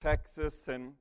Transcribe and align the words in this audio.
Texas, 0.00 0.68
and 0.68 0.94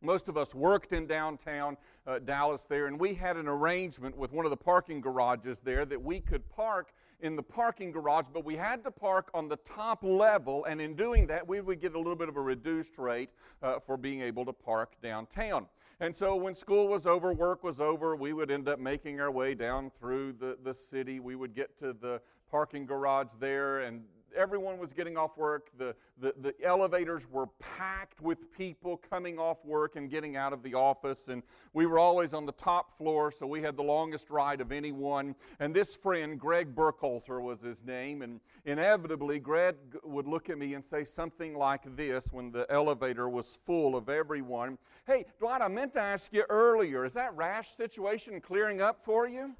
most 0.00 0.28
of 0.28 0.36
us 0.36 0.54
worked 0.54 0.92
in 0.92 1.06
downtown 1.06 1.76
uh, 2.06 2.20
Dallas 2.20 2.66
there, 2.66 2.86
and 2.86 2.98
we 2.98 3.14
had 3.14 3.36
an 3.36 3.48
arrangement 3.48 4.16
with 4.16 4.32
one 4.32 4.44
of 4.44 4.50
the 4.50 4.56
parking 4.56 5.00
garages 5.00 5.60
there 5.60 5.84
that 5.84 6.00
we 6.00 6.20
could 6.20 6.48
park 6.48 6.92
in 7.20 7.34
the 7.34 7.42
parking 7.42 7.90
garage, 7.90 8.26
but 8.32 8.44
we 8.44 8.54
had 8.54 8.84
to 8.84 8.90
park 8.90 9.30
on 9.34 9.48
the 9.48 9.56
top 9.56 10.04
level, 10.04 10.64
and 10.66 10.80
in 10.80 10.94
doing 10.94 11.26
that, 11.26 11.46
we 11.46 11.60
would 11.60 11.80
get 11.80 11.94
a 11.94 11.98
little 11.98 12.14
bit 12.14 12.28
of 12.28 12.36
a 12.36 12.40
reduced 12.40 12.98
rate 12.98 13.30
uh, 13.62 13.80
for 13.80 13.96
being 13.96 14.20
able 14.20 14.44
to 14.44 14.52
park 14.52 14.92
downtown. 15.02 15.66
And 15.98 16.14
so 16.14 16.36
when 16.36 16.54
school 16.54 16.88
was 16.88 17.06
over, 17.06 17.32
work 17.32 17.64
was 17.64 17.80
over, 17.80 18.14
we 18.14 18.34
would 18.34 18.50
end 18.50 18.68
up 18.68 18.78
making 18.78 19.18
our 19.18 19.30
way 19.30 19.54
down 19.54 19.90
through 19.98 20.34
the, 20.34 20.58
the 20.62 20.74
city. 20.74 21.20
We 21.20 21.36
would 21.36 21.54
get 21.54 21.78
to 21.78 21.94
the 21.94 22.20
parking 22.50 22.84
garage 22.84 23.32
there, 23.40 23.80
and 23.80 24.04
everyone 24.36 24.78
was 24.78 24.92
getting 24.92 25.16
off 25.16 25.36
work. 25.36 25.70
The, 25.78 25.94
the, 26.18 26.34
the 26.40 26.54
elevators 26.62 27.28
were 27.30 27.46
packed 27.58 28.20
with 28.20 28.52
people 28.52 28.96
coming 28.96 29.38
off 29.38 29.64
work 29.64 29.96
and 29.96 30.10
getting 30.10 30.36
out 30.36 30.52
of 30.52 30.62
the 30.62 30.74
office. 30.74 31.28
And 31.28 31.42
we 31.72 31.86
were 31.86 31.98
always 31.98 32.34
on 32.34 32.46
the 32.46 32.52
top 32.52 32.96
floor, 32.96 33.30
so 33.30 33.46
we 33.46 33.62
had 33.62 33.76
the 33.76 33.82
longest 33.82 34.30
ride 34.30 34.60
of 34.60 34.72
anyone. 34.72 35.34
And 35.60 35.74
this 35.74 35.96
friend, 35.96 36.38
Greg 36.38 36.74
Burkhalter 36.74 37.40
was 37.40 37.60
his 37.62 37.82
name. 37.82 38.22
And 38.22 38.40
inevitably, 38.64 39.40
Greg 39.40 39.76
would 40.04 40.26
look 40.26 40.50
at 40.50 40.58
me 40.58 40.74
and 40.74 40.84
say 40.84 41.04
something 41.04 41.56
like 41.56 41.82
this 41.96 42.32
when 42.32 42.52
the 42.52 42.66
elevator 42.70 43.28
was 43.28 43.58
full 43.64 43.96
of 43.96 44.08
everyone 44.08 44.76
Hey, 45.06 45.24
Dwight, 45.38 45.62
I 45.62 45.68
meant 45.68 45.92
to 45.94 46.00
ask 46.00 46.32
you 46.32 46.44
earlier, 46.48 47.04
is 47.04 47.12
that 47.14 47.36
rash 47.36 47.70
situation 47.70 48.40
clearing 48.40 48.80
up 48.80 49.04
for 49.04 49.28
you? 49.28 49.54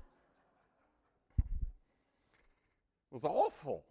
It 1.39 1.45
was 3.13 3.25
awful. 3.25 3.85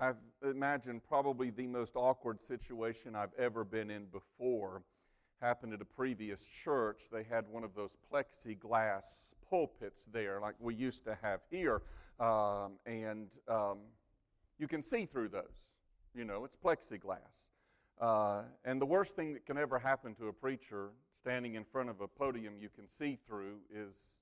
I 0.00 0.14
imagine 0.42 1.02
probably 1.06 1.50
the 1.50 1.66
most 1.66 1.94
awkward 1.94 2.40
situation 2.40 3.14
I've 3.14 3.34
ever 3.38 3.64
been 3.64 3.90
in 3.90 4.06
before 4.06 4.82
happened 5.42 5.74
at 5.74 5.82
a 5.82 5.84
previous 5.84 6.40
church. 6.64 7.02
They 7.12 7.22
had 7.22 7.44
one 7.50 7.64
of 7.64 7.74
those 7.74 7.90
plexiglass 8.10 9.34
pulpits 9.50 10.06
there, 10.10 10.40
like 10.40 10.54
we 10.58 10.74
used 10.74 11.04
to 11.04 11.18
have 11.20 11.40
here, 11.50 11.82
um, 12.18 12.72
and 12.86 13.28
um, 13.46 13.80
you 14.58 14.66
can 14.66 14.82
see 14.82 15.04
through 15.04 15.28
those. 15.28 15.66
You 16.14 16.24
know, 16.24 16.46
it's 16.46 16.56
plexiglass. 16.56 17.50
Uh, 18.00 18.42
and 18.64 18.80
the 18.80 18.86
worst 18.86 19.16
thing 19.16 19.34
that 19.34 19.44
can 19.44 19.58
ever 19.58 19.78
happen 19.78 20.14
to 20.14 20.28
a 20.28 20.32
preacher 20.32 20.92
standing 21.12 21.56
in 21.56 21.64
front 21.64 21.90
of 21.90 22.00
a 22.00 22.08
podium 22.08 22.54
you 22.58 22.70
can 22.74 22.88
see 22.88 23.18
through 23.26 23.58
is 23.70 24.16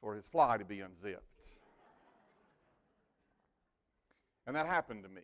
for 0.00 0.14
his 0.14 0.28
fly 0.28 0.58
to 0.58 0.64
be 0.64 0.80
unzipped. 0.80 1.29
And 4.46 4.56
that 4.56 4.66
happened 4.66 5.02
to 5.04 5.08
me. 5.08 5.22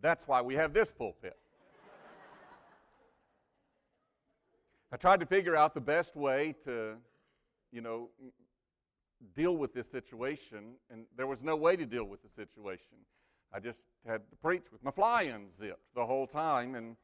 That's 0.00 0.26
why 0.26 0.40
we 0.40 0.54
have 0.54 0.72
this 0.72 0.90
pulpit. 0.90 1.36
I 4.92 4.96
tried 4.96 5.20
to 5.20 5.26
figure 5.26 5.54
out 5.54 5.74
the 5.74 5.80
best 5.80 6.16
way 6.16 6.54
to, 6.64 6.96
you 7.70 7.80
know, 7.80 8.08
deal 9.36 9.56
with 9.56 9.72
this 9.74 9.88
situation, 9.88 10.74
and 10.90 11.04
there 11.16 11.26
was 11.26 11.42
no 11.42 11.54
way 11.54 11.76
to 11.76 11.86
deal 11.86 12.04
with 12.04 12.22
the 12.22 12.28
situation. 12.28 12.96
I 13.52 13.60
just 13.60 13.82
had 14.06 14.22
to 14.30 14.36
preach 14.36 14.72
with 14.72 14.82
my 14.82 14.90
fly 14.90 15.24
unzipped 15.24 15.94
the 15.94 16.06
whole 16.06 16.26
time, 16.26 16.74
and 16.74 16.96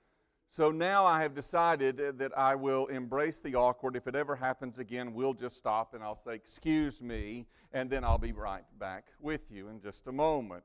so 0.48 0.70
now 0.70 1.04
I 1.04 1.22
have 1.22 1.34
decided 1.34 2.18
that 2.18 2.36
I 2.36 2.54
will 2.54 2.86
embrace 2.86 3.38
the 3.38 3.54
awkward. 3.54 3.96
If 3.96 4.06
it 4.06 4.14
ever 4.14 4.36
happens 4.36 4.78
again, 4.78 5.12
we'll 5.12 5.34
just 5.34 5.56
stop 5.56 5.94
and 5.94 6.02
I'll 6.02 6.20
say, 6.24 6.34
Excuse 6.34 7.02
me, 7.02 7.46
and 7.72 7.90
then 7.90 8.04
I'll 8.04 8.18
be 8.18 8.32
right 8.32 8.64
back 8.78 9.06
with 9.20 9.50
you 9.50 9.68
in 9.68 9.80
just 9.80 10.06
a 10.06 10.12
moment. 10.12 10.62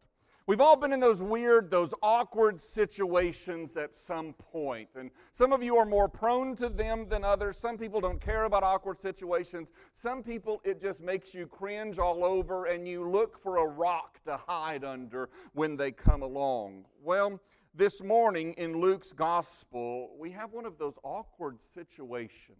We've 0.47 0.59
all 0.59 0.75
been 0.75 0.91
in 0.91 0.99
those 0.99 1.21
weird, 1.21 1.69
those 1.69 1.93
awkward 2.01 2.59
situations 2.59 3.77
at 3.77 3.93
some 3.93 4.33
point. 4.33 4.89
And 4.95 5.11
some 5.31 5.53
of 5.53 5.61
you 5.61 5.77
are 5.77 5.85
more 5.85 6.09
prone 6.09 6.55
to 6.55 6.67
them 6.67 7.07
than 7.07 7.23
others. 7.23 7.57
Some 7.57 7.77
people 7.77 8.01
don't 8.01 8.19
care 8.19 8.45
about 8.45 8.63
awkward 8.63 8.99
situations. 8.99 9.71
Some 9.93 10.23
people, 10.23 10.59
it 10.63 10.81
just 10.81 10.99
makes 10.99 11.35
you 11.35 11.45
cringe 11.45 11.99
all 11.99 12.25
over 12.25 12.65
and 12.65 12.87
you 12.87 13.07
look 13.07 13.41
for 13.41 13.57
a 13.57 13.65
rock 13.65 14.19
to 14.25 14.35
hide 14.47 14.83
under 14.83 15.29
when 15.53 15.77
they 15.77 15.91
come 15.91 16.23
along. 16.23 16.85
Well, 17.03 17.39
this 17.73 18.03
morning 18.03 18.53
in 18.53 18.79
Luke's 18.79 19.13
gospel, 19.13 20.11
we 20.19 20.31
have 20.31 20.51
one 20.51 20.65
of 20.65 20.77
those 20.77 20.95
awkward 21.03 21.61
situations. 21.61 22.57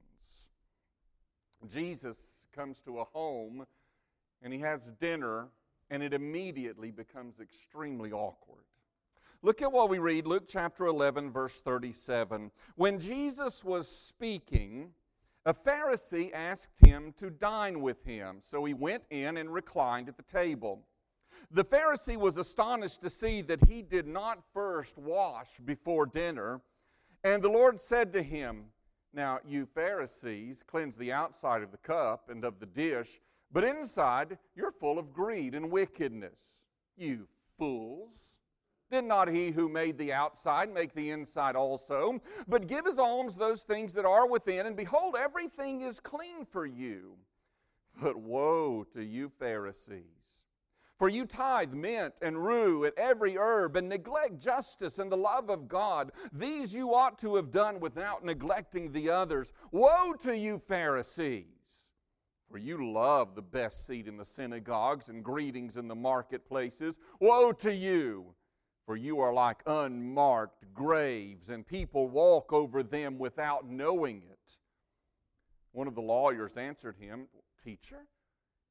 Jesus 1.68 2.18
comes 2.54 2.80
to 2.82 3.00
a 3.00 3.04
home 3.04 3.66
and 4.42 4.54
he 4.54 4.60
has 4.60 4.92
dinner, 5.00 5.50
and 5.90 6.02
it 6.02 6.14
immediately 6.14 6.90
becomes 6.90 7.40
extremely 7.40 8.12
awkward. 8.12 8.64
Look 9.44 9.62
at 9.62 9.72
what 9.72 9.90
we 9.90 10.00
read, 10.00 10.26
Luke 10.26 10.46
chapter 10.48 10.86
11, 10.86 11.32
verse 11.32 11.62
37. 11.62 12.52
When 12.76 13.00
Jesus 13.00 13.64
was 13.64 13.88
speaking, 13.88 14.94
a 15.46 15.54
Pharisee 15.54 16.32
asked 16.34 16.78
him 16.86 17.14
to 17.18 17.30
dine 17.30 17.82
with 17.82 18.04
him. 18.04 18.38
So 18.42 18.64
he 18.66 18.74
went 18.74 19.04
in 19.10 19.38
and 19.38 19.52
reclined 19.52 20.10
at 20.10 20.18
the 20.18 20.24
table. 20.24 20.84
The 21.50 21.66
Pharisee 21.66 22.18
was 22.18 22.38
astonished 22.38 23.02
to 23.02 23.10
see 23.10 23.42
that 23.42 23.66
he 23.66 23.82
did 23.82 24.08
not 24.08 24.44
first 24.54 24.98
wash 24.98 25.60
before 25.66 26.06
dinner. 26.06 26.62
And 27.24 27.42
the 27.42 27.50
Lord 27.50 27.80
said 27.80 28.14
to 28.14 28.22
him, 28.22 28.66
Now, 29.14 29.40
you 29.46 29.66
Pharisees 29.66 30.64
cleanse 30.64 30.98
the 30.98 31.12
outside 31.12 31.62
of 31.62 31.72
the 31.72 31.78
cup 31.78 32.30
and 32.30 32.44
of 32.44 32.60
the 32.60 32.66
dish, 32.66 33.20
but 33.52 33.64
inside 33.64 34.38
you're 34.56 34.72
full 34.72 35.00
of 35.00 35.14
greed 35.14 35.56
and 35.56 35.72
wickedness. 35.72 36.60
You 36.96 37.28
fools. 37.58 38.38
Did 38.92 39.06
not 39.06 39.30
he 39.30 39.52
who 39.52 39.70
made 39.70 39.98
the 39.98 40.12
outside 40.12 40.74
make 40.74 40.94
the 40.94 41.12
inside 41.12 41.56
also? 41.56 42.22
But 42.48 42.68
give 42.68 42.86
as 42.88 43.00
alms 43.00 43.38
those 43.38 43.62
things 43.62 43.94
that 43.94 44.04
are 44.04 44.28
within, 44.28 44.66
and 44.66 44.76
behold, 44.76 45.16
everything 45.18 45.82
is 45.82 46.00
clean 46.00 46.46
for 46.46 46.66
you. 46.66 47.16
But 48.02 48.18
woe 48.18 48.86
to 48.94 49.04
you, 49.04 49.32
Pharisees! 49.40 50.41
For 51.02 51.10
you 51.10 51.26
tithe 51.26 51.74
mint 51.74 52.14
and 52.22 52.46
rue 52.46 52.84
and 52.84 52.94
every 52.96 53.36
herb 53.36 53.76
and 53.76 53.90
neglect 53.90 54.40
justice 54.40 55.00
and 55.00 55.12
the 55.12 55.18
love 55.18 55.50
of 55.50 55.68
God. 55.68 56.12
These 56.32 56.76
you 56.76 56.94
ought 56.94 57.18
to 57.22 57.38
have 57.38 57.50
done 57.50 57.80
without 57.80 58.24
neglecting 58.24 58.92
the 58.92 59.10
others. 59.10 59.52
Woe 59.72 60.14
to 60.22 60.38
you, 60.38 60.60
Pharisees! 60.60 61.90
For 62.52 62.60
you 62.60 62.94
love 62.94 63.34
the 63.34 63.42
best 63.42 63.88
seat 63.88 64.08
in 64.08 64.16
the 64.16 64.26
synagogues 64.26 65.10
and 65.10 65.24
greetings 65.24 65.76
in 65.76 65.88
the 65.88 65.96
marketplaces. 65.96 67.00
Woe 67.20 67.52
to 67.54 67.74
you! 67.74 68.36
For 68.86 68.96
you 68.96 69.22
are 69.22 69.34
like 69.34 69.64
unmarked 69.66 70.72
graves, 70.72 71.50
and 71.50 71.66
people 71.66 72.10
walk 72.10 72.54
over 72.54 72.84
them 72.84 73.18
without 73.18 73.68
knowing 73.68 74.18
it. 74.18 74.60
One 75.72 75.88
of 75.88 75.96
the 75.96 76.02
lawyers 76.02 76.58
answered 76.58 76.98
him, 76.98 77.28
Teacher, 77.64 78.06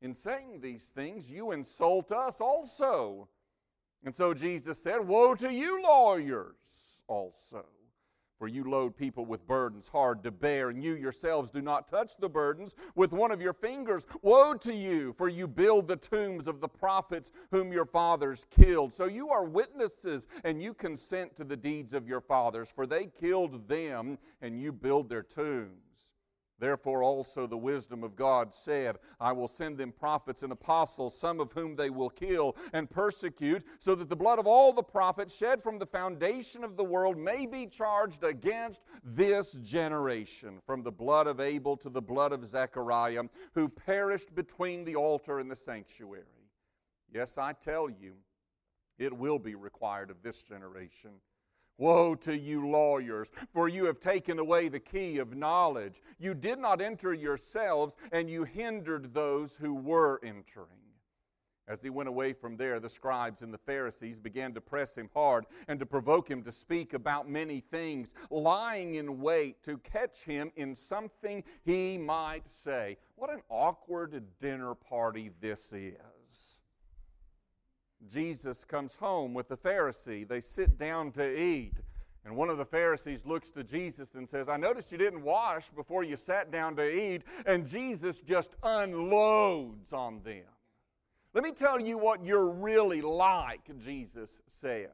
in 0.02 0.14
saying 0.14 0.60
these 0.60 0.84
things, 0.84 1.30
you 1.30 1.52
insult 1.52 2.12
us 2.12 2.40
also. 2.40 3.28
And 4.04 4.14
so 4.14 4.32
Jesus 4.32 4.82
said, 4.82 5.06
Woe 5.06 5.34
to 5.34 5.52
you, 5.52 5.82
lawyers, 5.82 7.02
also. 7.06 7.64
For 8.38 8.48
you 8.48 8.64
load 8.64 8.96
people 8.96 9.26
with 9.26 9.46
burdens 9.46 9.86
hard 9.86 10.22
to 10.22 10.30
bear, 10.30 10.70
and 10.70 10.82
you 10.82 10.94
yourselves 10.94 11.50
do 11.50 11.60
not 11.60 11.86
touch 11.86 12.16
the 12.16 12.30
burdens 12.30 12.74
with 12.94 13.12
one 13.12 13.30
of 13.30 13.42
your 13.42 13.52
fingers. 13.52 14.06
Woe 14.22 14.54
to 14.54 14.72
you, 14.72 15.12
for 15.12 15.28
you 15.28 15.46
build 15.46 15.86
the 15.86 15.96
tombs 15.96 16.46
of 16.46 16.62
the 16.62 16.68
prophets 16.68 17.32
whom 17.50 17.70
your 17.70 17.84
fathers 17.84 18.46
killed. 18.48 18.94
So 18.94 19.04
you 19.04 19.28
are 19.28 19.44
witnesses, 19.44 20.26
and 20.42 20.62
you 20.62 20.72
consent 20.72 21.36
to 21.36 21.44
the 21.44 21.56
deeds 21.56 21.92
of 21.92 22.08
your 22.08 22.22
fathers, 22.22 22.72
for 22.74 22.86
they 22.86 23.08
killed 23.08 23.68
them, 23.68 24.16
and 24.40 24.58
you 24.58 24.72
build 24.72 25.10
their 25.10 25.22
tombs. 25.22 26.09
Therefore, 26.60 27.02
also 27.02 27.46
the 27.46 27.56
wisdom 27.56 28.04
of 28.04 28.14
God 28.14 28.54
said, 28.54 28.98
I 29.18 29.32
will 29.32 29.48
send 29.48 29.78
them 29.78 29.92
prophets 29.92 30.42
and 30.42 30.52
apostles, 30.52 31.18
some 31.18 31.40
of 31.40 31.52
whom 31.52 31.74
they 31.74 31.88
will 31.88 32.10
kill 32.10 32.54
and 32.74 32.88
persecute, 32.88 33.64
so 33.78 33.94
that 33.94 34.10
the 34.10 34.16
blood 34.16 34.38
of 34.38 34.46
all 34.46 34.72
the 34.72 34.82
prophets 34.82 35.34
shed 35.34 35.62
from 35.62 35.78
the 35.78 35.86
foundation 35.86 36.62
of 36.62 36.76
the 36.76 36.84
world 36.84 37.16
may 37.16 37.46
be 37.46 37.66
charged 37.66 38.22
against 38.22 38.82
this 39.02 39.52
generation, 39.54 40.60
from 40.66 40.82
the 40.82 40.92
blood 40.92 41.26
of 41.26 41.40
Abel 41.40 41.78
to 41.78 41.88
the 41.88 42.02
blood 42.02 42.32
of 42.32 42.46
Zechariah, 42.46 43.24
who 43.54 43.68
perished 43.68 44.34
between 44.34 44.84
the 44.84 44.96
altar 44.96 45.38
and 45.38 45.50
the 45.50 45.56
sanctuary. 45.56 46.24
Yes, 47.12 47.38
I 47.38 47.54
tell 47.54 47.88
you, 47.88 48.14
it 48.98 49.16
will 49.16 49.38
be 49.38 49.54
required 49.54 50.10
of 50.10 50.22
this 50.22 50.42
generation. 50.42 51.12
Woe 51.80 52.14
to 52.16 52.36
you, 52.36 52.68
lawyers, 52.68 53.32
for 53.54 53.66
you 53.66 53.86
have 53.86 54.00
taken 54.00 54.38
away 54.38 54.68
the 54.68 54.78
key 54.78 55.16
of 55.16 55.34
knowledge. 55.34 56.02
You 56.18 56.34
did 56.34 56.58
not 56.58 56.82
enter 56.82 57.14
yourselves, 57.14 57.96
and 58.12 58.28
you 58.28 58.44
hindered 58.44 59.14
those 59.14 59.56
who 59.56 59.74
were 59.74 60.20
entering. 60.22 60.76
As 61.66 61.80
he 61.80 61.88
went 61.88 62.08
away 62.08 62.34
from 62.34 62.56
there, 62.56 62.80
the 62.80 62.90
scribes 62.90 63.40
and 63.42 63.54
the 63.54 63.58
Pharisees 63.58 64.18
began 64.18 64.52
to 64.54 64.60
press 64.60 64.94
him 64.94 65.08
hard 65.14 65.46
and 65.68 65.78
to 65.80 65.86
provoke 65.86 66.28
him 66.28 66.42
to 66.42 66.52
speak 66.52 66.92
about 66.92 67.30
many 67.30 67.60
things, 67.60 68.12
lying 68.28 68.96
in 68.96 69.20
wait 69.20 69.62
to 69.62 69.78
catch 69.78 70.22
him 70.24 70.52
in 70.56 70.74
something 70.74 71.42
he 71.64 71.96
might 71.96 72.42
say. 72.50 72.98
What 73.14 73.32
an 73.32 73.40
awkward 73.48 74.20
dinner 74.40 74.74
party 74.74 75.30
this 75.40 75.72
is. 75.72 76.19
Jesus 78.08 78.64
comes 78.64 78.96
home 78.96 79.34
with 79.34 79.48
the 79.48 79.56
Pharisee. 79.56 80.26
They 80.26 80.40
sit 80.40 80.78
down 80.78 81.12
to 81.12 81.40
eat. 81.40 81.80
And 82.24 82.36
one 82.36 82.50
of 82.50 82.58
the 82.58 82.64
Pharisees 82.64 83.24
looks 83.24 83.50
to 83.52 83.64
Jesus 83.64 84.14
and 84.14 84.28
says, 84.28 84.48
I 84.48 84.56
noticed 84.56 84.92
you 84.92 84.98
didn't 84.98 85.22
wash 85.22 85.70
before 85.70 86.04
you 86.04 86.16
sat 86.16 86.50
down 86.50 86.76
to 86.76 86.82
eat. 86.84 87.22
And 87.46 87.66
Jesus 87.66 88.20
just 88.20 88.56
unloads 88.62 89.92
on 89.92 90.22
them. 90.22 90.44
Let 91.32 91.44
me 91.44 91.52
tell 91.52 91.80
you 91.80 91.96
what 91.96 92.24
you're 92.24 92.50
really 92.50 93.00
like, 93.00 93.70
Jesus 93.78 94.40
says. 94.46 94.88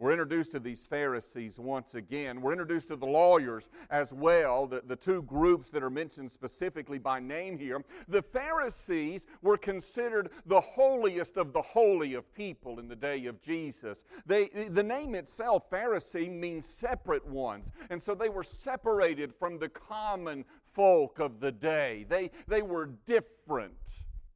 We're 0.00 0.12
introduced 0.12 0.52
to 0.52 0.60
these 0.60 0.86
Pharisees 0.86 1.58
once 1.58 1.96
again. 1.96 2.40
We're 2.40 2.52
introduced 2.52 2.86
to 2.88 2.96
the 2.96 3.06
lawyers 3.06 3.68
as 3.90 4.12
well, 4.12 4.68
the, 4.68 4.80
the 4.86 4.94
two 4.94 5.22
groups 5.22 5.70
that 5.70 5.82
are 5.82 5.90
mentioned 5.90 6.30
specifically 6.30 6.98
by 6.98 7.18
name 7.18 7.58
here. 7.58 7.82
The 8.06 8.22
Pharisees 8.22 9.26
were 9.42 9.56
considered 9.56 10.30
the 10.46 10.60
holiest 10.60 11.36
of 11.36 11.52
the 11.52 11.62
holy 11.62 12.14
of 12.14 12.32
people 12.32 12.78
in 12.78 12.86
the 12.86 12.94
day 12.94 13.26
of 13.26 13.40
Jesus. 13.40 14.04
They, 14.24 14.46
the 14.70 14.84
name 14.84 15.16
itself, 15.16 15.68
Pharisee, 15.68 16.30
means 16.30 16.64
separate 16.64 17.26
ones. 17.26 17.72
And 17.90 18.00
so 18.00 18.14
they 18.14 18.28
were 18.28 18.44
separated 18.44 19.34
from 19.34 19.58
the 19.58 19.68
common 19.68 20.44
folk 20.62 21.18
of 21.18 21.40
the 21.40 21.50
day. 21.50 22.06
They, 22.08 22.30
they 22.46 22.62
were 22.62 22.86
different. 23.04 23.74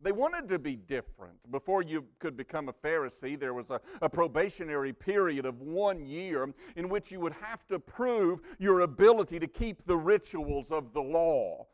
They 0.02 0.12
wanted 0.12 0.49
to 0.49 0.58
be 0.58 0.76
different. 0.76 1.38
Before 1.50 1.82
you 1.82 2.04
could 2.19 2.37
become 2.37 2.69
a 2.69 2.72
Pharisee, 2.72 3.38
there 3.38 3.54
was 3.54 3.70
a, 3.70 3.81
a, 4.00 4.08
probationary 4.08 4.93
period 4.93 5.46
of 5.46 5.60
one 5.60 6.06
year 6.06 6.52
in 6.76 6.88
which 6.88 7.12
you 7.12 7.20
would 7.20 7.34
have 7.34 7.66
to 7.69 7.78
prove 7.78 8.40
your 8.58 8.81
ability 8.81 9.38
to 9.38 9.46
keep 9.46 9.84
the 9.84 9.96
rituals 9.96 10.70
of 10.72 10.93
the 10.93 11.00
law 11.00 11.66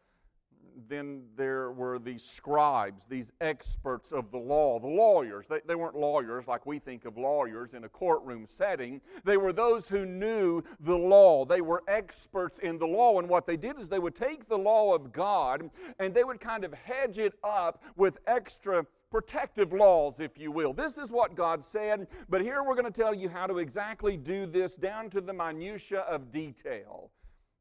then 0.89 1.23
there 1.37 1.73
were 1.73 1.99
these 1.99 2.23
scribes, 2.23 3.07
these 3.07 3.33
experts 3.41 4.13
of 4.13 4.31
the 4.31 4.39
law, 4.39 4.79
the 4.79 4.87
lawyers. 4.87 5.47
They, 5.47 5.61
they 5.67 5.75
weren't 5.75 5.97
lawyers 5.97 6.47
like 6.47 6.67
we 6.67 6.79
think 6.79 7.05
of 7.05 7.17
lawyers 7.17 7.75
in 7.75 7.85
a 7.85 7.89
courtroom 7.89 8.47
setting. 8.47 9.01
They 9.25 9.37
were 9.37 9.53
those 9.53 9.89
who 9.89 10.07
knew 10.07 10.63
the 10.81 10.97
law. 10.97 11.45
They 11.45 11.61
were 11.61 11.83
experts 11.89 12.59
in 12.59 12.79
the 12.79 12.87
law. 12.87 13.19
And 13.19 13.29
what 13.29 13.47
they 13.47 13.57
did 13.57 13.79
is 13.79 13.89
they 13.89 13.99
would 13.99 14.15
take 14.15 14.49
the 14.49 14.59
law 14.59 14.95
of 14.95 15.13
God 15.13 15.71
and 15.99 16.15
they 16.15 16.25
would 16.25 16.41
kind 16.41 16.65
of 16.65 16.73
hedge 16.75 17.19
it 17.19 17.35
up 17.43 17.83
with 17.97 18.19
extra 18.27 18.87
protective 19.11 19.73
laws, 19.73 20.21
if 20.21 20.39
you 20.39 20.53
will. 20.53 20.73
This 20.73 20.99
is 20.99 21.11
what 21.11 21.35
God 21.35 21.65
said, 21.65 22.09
but 22.29 22.43
here 22.43 22.63
we're 22.63 22.75
going 22.75 22.91
to 22.91 23.03
tell 23.03 23.15
you 23.15 23.29
how 23.29 23.47
to 23.47 23.59
exactly 23.59 24.17
do 24.17 24.47
this 24.47 24.77
down 24.77 25.11
to 25.11 25.21
the 25.21 25.33
minutiae 25.33 26.01
of 26.01 26.31
detail. 26.31 27.11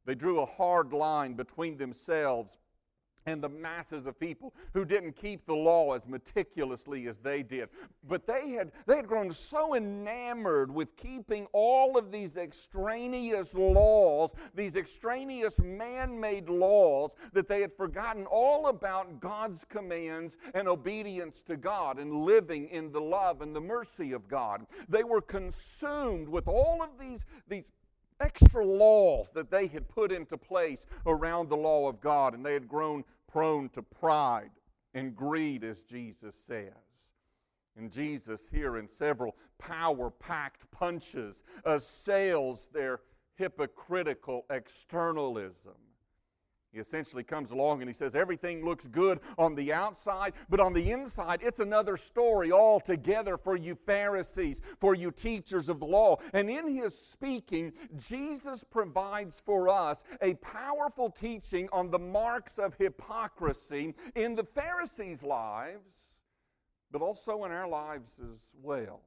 They 0.05 0.15
drew 0.15 0.39
a 0.39 0.45
hard 0.45 0.93
line 0.93 1.33
between 1.33 1.77
themselves 1.77 2.57
and 3.27 3.43
the 3.43 3.49
masses 3.49 4.07
of 4.07 4.19
people 4.19 4.53
who 4.73 4.85
didn't 4.85 5.15
keep 5.15 5.45
the 5.45 5.53
law 5.53 5.93
as 5.93 6.07
meticulously 6.07 7.07
as 7.07 7.19
they 7.19 7.43
did. 7.43 7.69
But 8.07 8.25
they 8.25 8.51
had, 8.51 8.71
they 8.87 8.95
had 8.95 9.07
grown 9.07 9.31
so 9.31 9.75
enamored 9.75 10.73
with 10.73 10.95
keeping 10.95 11.45
all 11.51 11.97
of 11.97 12.11
these 12.11 12.37
extraneous 12.37 13.53
laws, 13.53 14.33
these 14.55 14.75
extraneous 14.75 15.59
man 15.59 16.19
made 16.19 16.49
laws, 16.49 17.15
that 17.33 17.49
they 17.49 17.61
had 17.61 17.73
forgotten 17.73 18.25
all 18.25 18.67
about 18.67 19.19
God's 19.19 19.65
commands 19.65 20.37
and 20.55 20.67
obedience 20.67 21.41
to 21.43 21.57
God 21.57 21.99
and 21.99 22.23
living 22.23 22.69
in 22.69 22.91
the 22.93 23.01
love 23.01 23.41
and 23.41 23.53
the 23.53 23.61
mercy 23.61 24.13
of 24.13 24.29
God. 24.29 24.65
They 24.87 25.03
were 25.03 25.21
consumed 25.21 26.29
with 26.29 26.47
all 26.47 26.81
of 26.81 26.97
these, 26.97 27.25
these 27.49 27.73
extra 28.19 28.65
laws 28.65 29.31
that 29.31 29.51
they 29.51 29.67
had 29.67 29.87
put 29.87 30.11
into 30.11 30.37
place 30.37 30.85
around 31.05 31.49
the 31.49 31.57
law 31.57 31.87
of 31.87 32.01
God, 32.01 32.33
and 32.33 32.45
they 32.45 32.53
had 32.53 32.67
grown 32.67 33.03
prone 33.27 33.69
to 33.69 33.81
pride 33.81 34.51
and 34.93 35.15
greed, 35.15 35.63
as 35.63 35.83
Jesus 35.83 36.35
says. 36.35 37.13
And 37.77 37.91
Jesus, 37.91 38.49
here 38.51 38.77
in 38.77 38.87
several 38.87 39.35
power 39.59 40.09
packed 40.09 40.69
punches, 40.71 41.43
assails 41.63 42.67
their 42.73 43.01
hypocritical 43.35 44.45
externalism. 44.49 45.75
He 46.71 46.79
essentially 46.79 47.23
comes 47.23 47.51
along 47.51 47.81
and 47.81 47.89
he 47.89 47.93
says, 47.93 48.13
Everything 48.13 48.63
looks 48.63 48.87
good 48.87 49.19
on 49.37 49.55
the 49.55 49.71
outside, 49.71 50.33
but 50.49 50.59
on 50.59 50.73
the 50.73 50.91
inside, 50.91 51.39
it's 51.41 51.59
another 51.59 51.95
story 51.95 52.51
altogether 52.51 53.37
for 53.37 53.55
you 53.55 53.73
Pharisees, 53.73 54.61
for 54.79 54.93
you 54.93 55.11
teachers 55.11 55.69
of 55.69 55.79
the 55.79 55.85
law. 55.85 56.17
And 56.33 56.49
in 56.49 56.67
his 56.67 56.97
speaking, 56.97 57.71
Jesus 57.97 58.63
provides 58.63 59.41
for 59.45 59.69
us 59.69 60.03
a 60.21 60.33
powerful 60.35 61.09
teaching 61.09 61.69
on 61.71 61.89
the 61.89 61.99
marks 61.99 62.59
of 62.59 62.75
hypocrisy 62.75 63.95
in 64.15 64.35
the 64.35 64.43
Pharisees' 64.43 65.23
lives, 65.23 66.19
but 66.91 67.01
also 67.01 67.45
in 67.45 67.51
our 67.51 67.67
lives 67.67 68.19
as 68.19 68.55
well. 68.61 69.01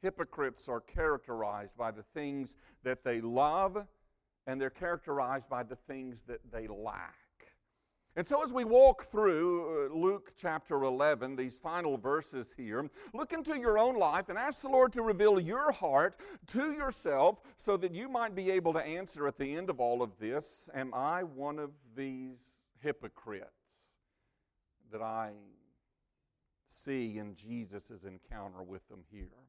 Hypocrites 0.00 0.68
are 0.68 0.80
characterized 0.80 1.76
by 1.76 1.90
the 1.90 2.02
things 2.02 2.56
that 2.84 3.04
they 3.04 3.20
love 3.20 3.86
and 4.48 4.58
they're 4.58 4.70
characterized 4.70 5.48
by 5.48 5.62
the 5.62 5.76
things 5.76 6.22
that 6.22 6.40
they 6.50 6.66
lack. 6.66 7.14
And 8.16 8.26
so, 8.26 8.42
as 8.42 8.52
we 8.52 8.64
walk 8.64 9.04
through 9.04 9.90
uh, 9.92 9.94
Luke 9.94 10.32
chapter 10.36 10.82
11, 10.82 11.36
these 11.36 11.60
final 11.60 11.96
verses 11.98 12.52
here, 12.56 12.90
look 13.14 13.32
into 13.32 13.56
your 13.56 13.78
own 13.78 13.96
life 13.96 14.28
and 14.28 14.36
ask 14.36 14.62
the 14.62 14.68
Lord 14.68 14.92
to 14.94 15.02
reveal 15.02 15.38
your 15.38 15.70
heart 15.70 16.16
to 16.48 16.72
yourself 16.72 17.40
so 17.56 17.76
that 17.76 17.94
you 17.94 18.08
might 18.08 18.34
be 18.34 18.50
able 18.50 18.72
to 18.72 18.84
answer 18.84 19.28
at 19.28 19.38
the 19.38 19.54
end 19.54 19.70
of 19.70 19.78
all 19.78 20.02
of 20.02 20.18
this 20.18 20.68
Am 20.74 20.92
I 20.94 21.22
one 21.22 21.60
of 21.60 21.70
these 21.94 22.42
hypocrites 22.82 23.52
that 24.90 25.02
I 25.02 25.32
see 26.66 27.18
in 27.18 27.36
Jesus' 27.36 28.04
encounter 28.04 28.62
with 28.62 28.88
them 28.88 29.04
here? 29.12 29.47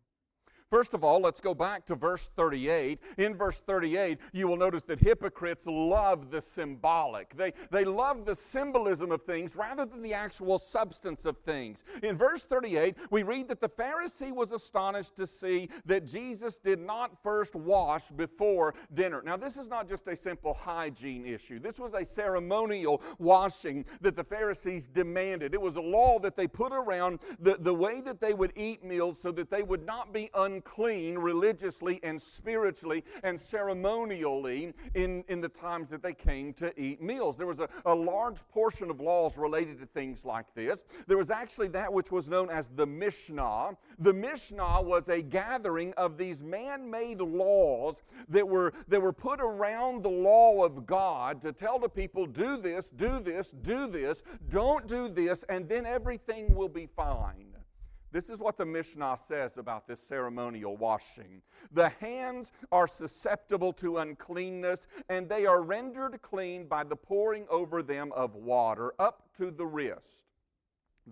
First 0.69 0.93
of 0.93 1.03
all, 1.03 1.19
let's 1.19 1.41
go 1.41 1.55
back 1.55 1.87
to 1.87 1.95
verse 1.95 2.29
38. 2.35 3.01
In 3.17 3.35
verse 3.35 3.59
38, 3.59 4.19
you 4.33 4.47
will 4.47 4.55
notice 4.55 4.83
that 4.83 4.99
hypocrites 4.99 5.65
love 5.65 6.29
the 6.29 6.41
symbolic. 6.41 7.35
They, 7.35 7.53
they 7.71 7.83
love 7.83 8.23
the 8.23 8.35
symbolism 8.35 9.11
of 9.11 9.23
things 9.23 9.55
rather 9.55 9.83
than 9.83 10.03
the 10.03 10.13
actual 10.13 10.59
substance 10.59 11.25
of 11.25 11.37
things. 11.39 11.83
In 12.03 12.15
verse 12.15 12.45
38, 12.45 12.97
we 13.09 13.23
read 13.23 13.47
that 13.47 13.61
the 13.61 13.69
Pharisee 13.69 14.31
was 14.31 14.51
astonished 14.51 15.15
to 15.15 15.25
see 15.25 15.69
that 15.85 16.05
Jesus 16.05 16.57
did 16.57 16.79
not 16.79 17.23
first 17.23 17.55
wash 17.55 18.09
before 18.09 18.75
dinner. 18.93 19.23
Now, 19.25 19.37
this 19.37 19.57
is 19.57 19.69
not 19.69 19.89
just 19.89 20.07
a 20.07 20.15
simple 20.15 20.53
hygiene 20.53 21.25
issue, 21.25 21.59
this 21.59 21.79
was 21.79 21.95
a 21.95 22.05
ceremonial 22.05 23.01
washing 23.17 23.85
that 24.01 24.15
the 24.15 24.23
Pharisees 24.23 24.87
demanded. 24.87 25.55
It 25.55 25.61
was 25.61 25.77
a 25.77 25.81
law 25.81 26.19
that 26.19 26.35
they 26.35 26.47
put 26.47 26.73
around 26.73 27.19
the, 27.39 27.55
the 27.59 27.73
way 27.73 28.01
that 28.01 28.21
they 28.21 28.35
would 28.35 28.53
eat 28.55 28.83
meals 28.83 29.19
so 29.19 29.31
that 29.31 29.49
they 29.49 29.63
would 29.63 29.83
not 29.87 30.13
be 30.13 30.29
unclean 30.35 30.58
unclean 30.59 31.17
religiously 31.17 32.01
and 32.03 32.21
spiritually 32.21 33.03
and 33.23 33.39
ceremonially 33.39 34.73
in, 34.93 35.23
in 35.29 35.39
the 35.39 35.47
times 35.47 35.89
that 35.89 36.03
they 36.03 36.13
came 36.13 36.51
to 36.53 36.77
eat 36.79 37.01
meals. 37.01 37.37
There 37.37 37.47
was 37.47 37.61
a, 37.61 37.69
a 37.85 37.95
large 37.95 38.45
portion 38.49 38.89
of 38.89 38.99
laws 38.99 39.37
related 39.37 39.79
to 39.79 39.85
things 39.85 40.25
like 40.25 40.53
this. 40.55 40.83
There 41.07 41.17
was 41.17 41.31
actually 41.31 41.69
that 41.69 41.91
which 41.91 42.11
was 42.11 42.27
known 42.27 42.49
as 42.49 42.67
the 42.75 42.85
Mishnah. 42.85 43.77
The 43.99 44.13
Mishnah 44.13 44.81
was 44.81 45.07
a 45.07 45.21
gathering 45.21 45.93
of 45.93 46.17
these 46.17 46.41
man 46.41 46.89
made 46.89 47.21
laws 47.21 48.03
that 48.27 48.47
were, 48.47 48.73
that 48.89 49.01
were 49.01 49.13
put 49.13 49.39
around 49.39 50.03
the 50.03 50.09
law 50.09 50.65
of 50.65 50.85
God 50.85 51.41
to 51.43 51.53
tell 51.53 51.79
the 51.79 51.89
people, 51.89 52.25
do 52.25 52.57
this, 52.57 52.89
do 52.89 53.21
this, 53.21 53.51
do 53.61 53.87
this, 53.87 54.23
don't 54.49 54.87
do 54.87 55.07
this, 55.07 55.43
and 55.43 55.69
then 55.69 55.85
everything 55.85 56.53
will 56.53 56.69
be 56.69 56.85
fine. 56.85 57.58
This 58.11 58.29
is 58.29 58.39
what 58.39 58.57
the 58.57 58.65
Mishnah 58.65 59.17
says 59.17 59.57
about 59.57 59.87
this 59.87 60.01
ceremonial 60.01 60.75
washing. 60.77 61.41
The 61.71 61.89
hands 61.89 62.51
are 62.71 62.87
susceptible 62.87 63.71
to 63.73 63.99
uncleanness, 63.99 64.87
and 65.09 65.29
they 65.29 65.45
are 65.45 65.61
rendered 65.61 66.21
clean 66.21 66.65
by 66.65 66.83
the 66.83 66.95
pouring 66.95 67.45
over 67.49 67.83
them 67.83 68.11
of 68.13 68.35
water 68.35 68.93
up 68.97 69.29
to 69.37 69.51
the 69.51 69.65
wrist. 69.65 70.25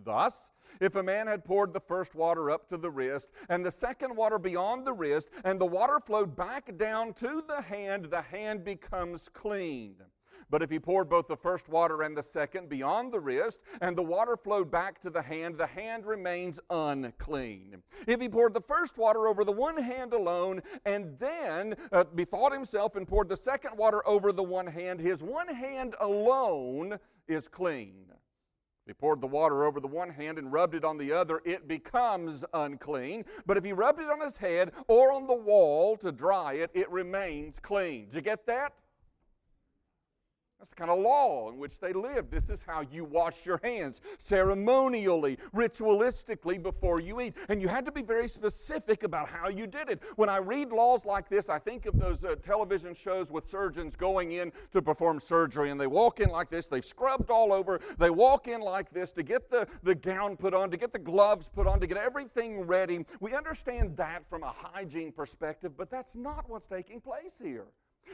Thus, 0.03 0.51
if 0.79 0.95
a 0.95 1.03
man 1.03 1.27
had 1.27 1.45
poured 1.45 1.73
the 1.73 1.79
first 1.79 2.15
water 2.15 2.51
up 2.51 2.67
to 2.69 2.77
the 2.77 2.91
wrist, 2.91 3.29
and 3.49 3.65
the 3.65 3.71
second 3.71 4.15
water 4.15 4.39
beyond 4.39 4.85
the 4.85 4.93
wrist, 4.93 5.29
and 5.43 5.59
the 5.59 5.65
water 5.65 5.99
flowed 5.99 6.35
back 6.35 6.77
down 6.77 7.13
to 7.15 7.43
the 7.47 7.61
hand, 7.61 8.05
the 8.05 8.21
hand 8.21 8.63
becomes 8.63 9.29
clean. 9.29 9.95
But 10.49 10.61
if 10.61 10.69
he 10.69 10.79
poured 10.79 11.09
both 11.09 11.27
the 11.27 11.35
first 11.35 11.69
water 11.69 12.01
and 12.03 12.15
the 12.15 12.23
second 12.23 12.69
beyond 12.69 13.11
the 13.11 13.19
wrist, 13.19 13.61
and 13.81 13.97
the 13.97 14.03
water 14.03 14.37
flowed 14.37 14.71
back 14.71 14.99
to 15.01 15.09
the 15.09 15.21
hand, 15.21 15.57
the 15.57 15.67
hand 15.67 16.05
remains 16.05 16.59
unclean. 16.69 17.83
If 18.07 18.21
he 18.21 18.29
poured 18.29 18.53
the 18.53 18.61
first 18.61 18.97
water 18.97 19.27
over 19.27 19.43
the 19.43 19.51
one 19.51 19.81
hand 19.81 20.13
alone, 20.13 20.61
and 20.85 21.17
then 21.19 21.75
uh, 21.91 22.05
bethought 22.15 22.53
himself 22.53 22.95
and 22.95 23.07
poured 23.07 23.29
the 23.29 23.37
second 23.37 23.77
water 23.77 24.07
over 24.07 24.31
the 24.31 24.43
one 24.43 24.67
hand, 24.67 24.99
his 24.99 25.21
one 25.21 25.47
hand 25.47 25.95
alone 25.99 26.99
is 27.27 27.47
clean. 27.47 28.05
If 28.87 28.91
he 28.91 28.93
poured 28.93 29.19
the 29.19 29.27
water 29.27 29.65
over 29.65 29.81
the 29.81 29.87
one 29.87 30.09
hand 30.09 30.37
and 30.37 30.53
rubbed 30.53 30.73
it 30.73 30.85
on 30.85 30.97
the 30.97 31.11
other, 31.11 31.41
it 31.43 31.67
becomes 31.67 32.45
unclean. 32.53 33.25
But 33.45 33.57
if 33.57 33.65
he 33.65 33.73
rubbed 33.73 33.99
it 33.99 34.09
on 34.09 34.21
his 34.21 34.37
head 34.37 34.71
or 34.87 35.11
on 35.11 35.27
the 35.27 35.33
wall 35.33 35.97
to 35.97 36.09
dry 36.09 36.53
it, 36.53 36.71
it 36.73 36.89
remains 36.89 37.59
clean. 37.59 38.05
Did 38.05 38.15
you 38.15 38.21
get 38.21 38.45
that? 38.45 38.71
That's 40.59 40.71
the 40.71 40.75
kind 40.75 40.89
of 40.89 40.99
law 40.99 41.49
in 41.49 41.59
which 41.59 41.79
they 41.79 41.93
lived. 41.93 42.31
This 42.31 42.49
is 42.49 42.63
how 42.63 42.81
you 42.81 43.03
wash 43.03 43.45
your 43.45 43.59
hands 43.63 44.01
ceremonially, 44.17 45.37
ritualistically 45.55 46.61
before 46.61 46.99
you 46.99 47.21
eat. 47.21 47.35
And 47.47 47.61
you 47.61 47.67
had 47.67 47.85
to 47.85 47.91
be 47.91 48.01
very 48.01 48.27
specific 48.27 49.03
about 49.03 49.29
how 49.29 49.49
you 49.49 49.67
did 49.67 49.87
it. 49.87 50.01
When 50.15 50.29
I 50.29 50.37
read 50.37 50.71
laws 50.71 51.05
like 51.05 51.29
this, 51.29 51.47
I 51.47 51.59
think 51.59 51.85
of 51.85 51.99
those 51.99 52.23
uh, 52.23 52.35
television 52.41 52.95
shows 52.95 53.29
with 53.29 53.47
surgeons 53.47 53.95
going 53.95 54.31
in 54.31 54.51
to 54.71 54.81
perform 54.81 55.19
surgery 55.19 55.69
and 55.69 55.79
they 55.79 55.85
walk 55.85 56.21
in 56.21 56.29
like 56.29 56.49
this. 56.49 56.65
They've 56.67 56.83
scrubbed 56.83 57.29
all 57.29 57.53
over. 57.53 57.79
They 57.99 58.09
walk 58.09 58.47
in 58.47 58.61
like 58.61 58.89
this 58.89 59.11
to 59.11 59.21
get 59.21 59.51
the, 59.51 59.67
the 59.83 59.93
gown 59.93 60.37
put 60.37 60.55
on, 60.55 60.71
to 60.71 60.77
get 60.77 60.91
the 60.91 60.99
gloves 60.99 61.49
put 61.49 61.67
on, 61.67 61.79
to 61.81 61.87
get 61.87 61.97
everything 61.97 62.61
ready. 62.61 63.05
We 63.19 63.35
understand 63.35 63.95
that 63.97 64.27
from 64.27 64.41
a 64.41 64.51
hygiene 64.51 65.11
perspective, 65.11 65.77
but 65.77 65.91
that's 65.91 66.15
not 66.15 66.49
what's 66.49 66.65
taking 66.65 66.99
place 66.99 67.39
here. 67.39 67.67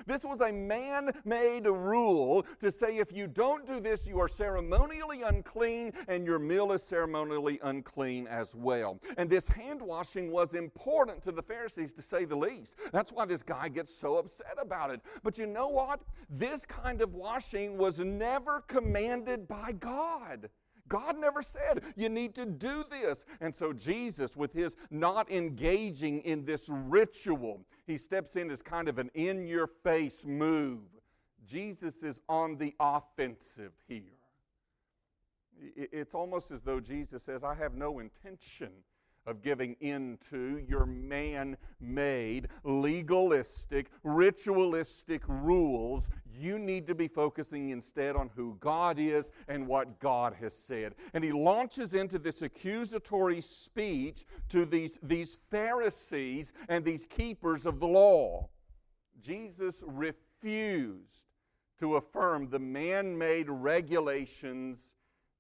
This 0.05 0.23
was 0.23 0.41
a 0.41 0.51
man 0.51 1.11
made 1.25 1.65
rule 1.65 2.45
to 2.59 2.71
say 2.71 2.97
if 2.97 3.11
you 3.11 3.27
don't 3.27 3.65
do 3.65 3.79
this, 3.79 4.07
you 4.07 4.19
are 4.19 4.27
ceremonially 4.27 5.21
unclean 5.21 5.93
and 6.07 6.25
your 6.25 6.39
meal 6.39 6.71
is 6.71 6.83
ceremonially 6.83 7.59
unclean 7.63 8.27
as 8.27 8.55
well. 8.55 8.99
And 9.17 9.29
this 9.29 9.47
hand 9.47 9.81
washing 9.81 10.31
was 10.31 10.53
important 10.53 11.23
to 11.23 11.31
the 11.31 11.41
Pharisees 11.41 11.93
to 11.93 12.01
say 12.01 12.25
the 12.25 12.35
least. 12.35 12.77
That's 12.91 13.11
why 13.11 13.25
this 13.25 13.43
guy 13.43 13.69
gets 13.69 13.93
so 13.93 14.17
upset 14.17 14.57
about 14.59 14.91
it. 14.91 15.01
But 15.23 15.37
you 15.37 15.45
know 15.45 15.69
what? 15.69 16.01
This 16.29 16.65
kind 16.65 17.01
of 17.01 17.13
washing 17.13 17.77
was 17.77 17.99
never 17.99 18.61
commanded 18.61 19.47
by 19.47 19.73
God. 19.73 20.49
God 20.87 21.17
never 21.17 21.41
said 21.41 21.81
you 21.95 22.09
need 22.09 22.35
to 22.35 22.45
do 22.45 22.83
this. 22.89 23.25
And 23.41 23.53
so 23.53 23.73
Jesus, 23.73 24.35
with 24.35 24.53
his 24.53 24.75
not 24.89 25.31
engaging 25.31 26.21
in 26.21 26.45
this 26.45 26.69
ritual, 26.69 27.65
he 27.85 27.97
steps 27.97 28.35
in 28.35 28.51
as 28.51 28.61
kind 28.61 28.87
of 28.87 28.99
an 28.99 29.09
in 29.13 29.47
your 29.47 29.67
face 29.67 30.25
move. 30.25 30.81
Jesus 31.45 32.03
is 32.03 32.21
on 32.29 32.57
the 32.57 32.73
offensive 32.79 33.73
here. 33.87 34.01
It's 35.75 36.15
almost 36.15 36.51
as 36.51 36.61
though 36.61 36.79
Jesus 36.79 37.23
says, 37.23 37.43
I 37.43 37.55
have 37.55 37.73
no 37.73 37.99
intention 37.99 38.71
of 39.25 39.41
giving 39.41 39.75
in 39.79 40.17
to 40.29 40.63
your 40.67 40.85
man 40.85 41.57
made, 41.79 42.47
legalistic, 42.63 43.89
ritualistic 44.03 45.21
rules. 45.27 46.09
You 46.35 46.59
need 46.59 46.87
to 46.87 46.95
be 46.95 47.07
focusing 47.07 47.69
instead 47.69 48.15
on 48.15 48.29
who 48.35 48.57
God 48.59 48.99
is 48.99 49.31
and 49.47 49.67
what 49.67 49.99
God 49.99 50.33
has 50.39 50.53
said. 50.53 50.95
And 51.13 51.23
he 51.23 51.31
launches 51.31 51.93
into 51.93 52.19
this 52.19 52.41
accusatory 52.41 53.41
speech 53.41 54.25
to 54.49 54.65
these, 54.65 54.99
these 55.01 55.37
Pharisees 55.49 56.53
and 56.67 56.83
these 56.83 57.05
keepers 57.05 57.65
of 57.65 57.79
the 57.79 57.87
law. 57.87 58.49
Jesus 59.21 59.83
refused 59.85 61.27
to 61.79 61.95
affirm 61.95 62.49
the 62.49 62.59
man 62.59 63.17
made 63.17 63.49
regulations 63.49 64.93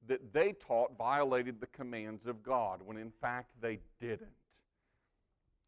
that 0.07 0.33
they 0.33 0.53
taught 0.53 0.97
violated 0.97 1.59
the 1.59 1.67
commands 1.67 2.27
of 2.27 2.43
God, 2.43 2.81
when 2.83 2.97
in 2.97 3.11
fact 3.11 3.51
they 3.61 3.79
didn't. 3.99 4.29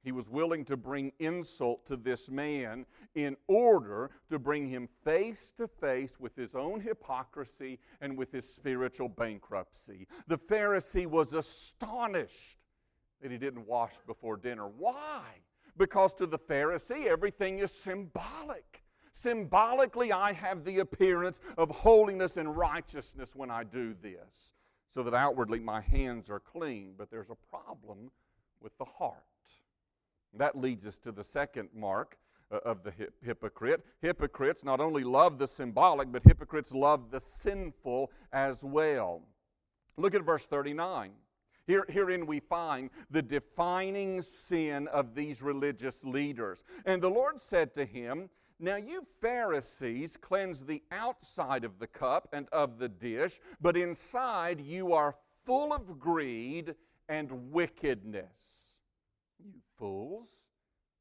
He 0.03 0.11
was 0.11 0.29
willing 0.29 0.65
to 0.65 0.77
bring 0.77 1.13
insult 1.17 1.87
to 1.87 1.97
this 1.97 2.29
man 2.29 2.85
in 3.15 3.35
order 3.47 4.11
to 4.29 4.37
bring 4.37 4.67
him 4.67 4.87
face 5.03 5.51
to 5.57 5.67
face 5.67 6.19
with 6.19 6.35
his 6.35 6.53
own 6.53 6.79
hypocrisy 6.79 7.79
and 8.01 8.15
with 8.15 8.31
his 8.31 8.47
spiritual 8.47 9.09
bankruptcy. 9.09 10.07
The 10.27 10.37
Pharisee 10.37 11.07
was 11.07 11.33
astonished 11.33 12.59
that 13.19 13.31
he 13.31 13.39
didn't 13.39 13.65
wash 13.65 13.93
before 14.05 14.37
dinner. 14.37 14.67
Why? 14.67 15.23
Because 15.75 16.13
to 16.15 16.27
the 16.27 16.37
Pharisee, 16.37 17.07
everything 17.07 17.57
is 17.57 17.71
symbolic. 17.71 18.84
Symbolically, 19.15 20.11
I 20.11 20.33
have 20.33 20.65
the 20.65 20.79
appearance 20.79 21.39
of 21.57 21.69
holiness 21.69 22.35
and 22.35 22.55
righteousness 22.55 23.33
when 23.33 23.49
I 23.49 23.63
do 23.63 23.95
this, 24.01 24.53
so 24.89 25.03
that 25.03 25.13
outwardly 25.13 25.61
my 25.61 25.79
hands 25.79 26.29
are 26.29 26.41
clean. 26.41 26.95
But 26.97 27.09
there's 27.09 27.29
a 27.29 27.37
problem 27.49 28.11
with 28.59 28.77
the 28.77 28.83
heart. 28.83 29.23
That 30.33 30.59
leads 30.59 30.85
us 30.85 30.99
to 30.99 31.13
the 31.13 31.23
second 31.23 31.69
mark 31.73 32.17
uh, 32.51 32.57
of 32.65 32.83
the 32.83 32.91
hypocrite. 33.23 33.85
Hypocrites 34.01 34.65
not 34.65 34.81
only 34.81 35.05
love 35.05 35.39
the 35.39 35.47
symbolic, 35.47 36.11
but 36.11 36.23
hypocrites 36.25 36.73
love 36.73 37.09
the 37.09 37.21
sinful 37.21 38.11
as 38.33 38.65
well. 38.65 39.21
Look 39.95 40.13
at 40.13 40.23
verse 40.23 40.45
39. 40.45 41.13
Here, 41.65 41.85
herein 41.87 42.25
we 42.25 42.41
find 42.41 42.89
the 43.09 43.21
defining 43.21 44.21
sin 44.21 44.89
of 44.89 45.15
these 45.15 45.41
religious 45.41 46.03
leaders. 46.03 46.65
And 46.85 47.01
the 47.01 47.09
Lord 47.09 47.39
said 47.39 47.73
to 47.75 47.85
him, 47.85 48.29
now, 48.59 48.77
you 48.77 49.05
Pharisees 49.21 50.17
cleanse 50.17 50.63
the 50.63 50.81
outside 50.91 51.65
of 51.65 51.79
the 51.79 51.87
cup 51.87 52.29
and 52.31 52.47
of 52.51 52.79
the 52.79 52.87
dish, 52.87 53.39
but 53.59 53.75
inside 53.75 54.61
you 54.61 54.93
are 54.93 55.17
full 55.43 55.73
of 55.73 55.99
greed 55.99 56.75
and 57.09 57.51
wickedness. 57.51 58.77
You 59.43 59.61
fools, 59.77 60.27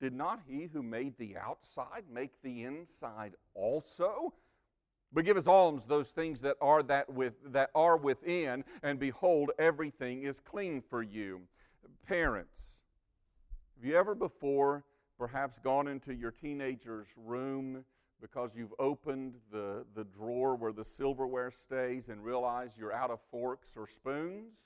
did 0.01 0.13
not 0.13 0.41
he 0.47 0.69
who 0.73 0.83
made 0.83 1.17
the 1.17 1.37
outside 1.37 2.05
make 2.13 2.43
the 2.43 2.65
inside 2.65 3.35
also? 3.55 4.35
But 5.13 5.25
give 5.25 5.37
as 5.37 5.47
alms 5.47 5.87
those 5.87 6.11
things 6.11 6.41
that 6.41 6.57
are 6.61 6.83
that 6.83 7.09
with 7.09 7.35
that 7.53 7.71
are 7.73 7.97
within, 7.97 8.65
and 8.83 8.99
behold, 8.99 9.53
everything 9.61 10.23
is 10.25 10.41
clean 10.41 10.83
for 10.83 11.03
you. 11.03 11.43
Parents, 12.05 12.81
have 13.77 13.85
you 13.89 13.97
ever 13.97 14.17
before 14.17 14.85
perhaps 15.19 15.59
gone 15.59 15.89
into 15.89 16.15
your 16.15 16.31
teenager's 16.31 17.09
room 17.17 17.85
because 18.21 18.57
you've 18.57 18.75
opened 18.79 19.35
the, 19.53 19.85
the 19.95 20.05
drawer 20.05 20.57
where 20.57 20.73
the 20.73 20.85
silverware 20.85 21.51
stays 21.51 22.09
and 22.09 22.25
realize 22.25 22.71
you're 22.79 22.93
out 22.93 23.11
of 23.11 23.21
forks 23.31 23.75
or 23.77 23.87
spoons. 23.87 24.59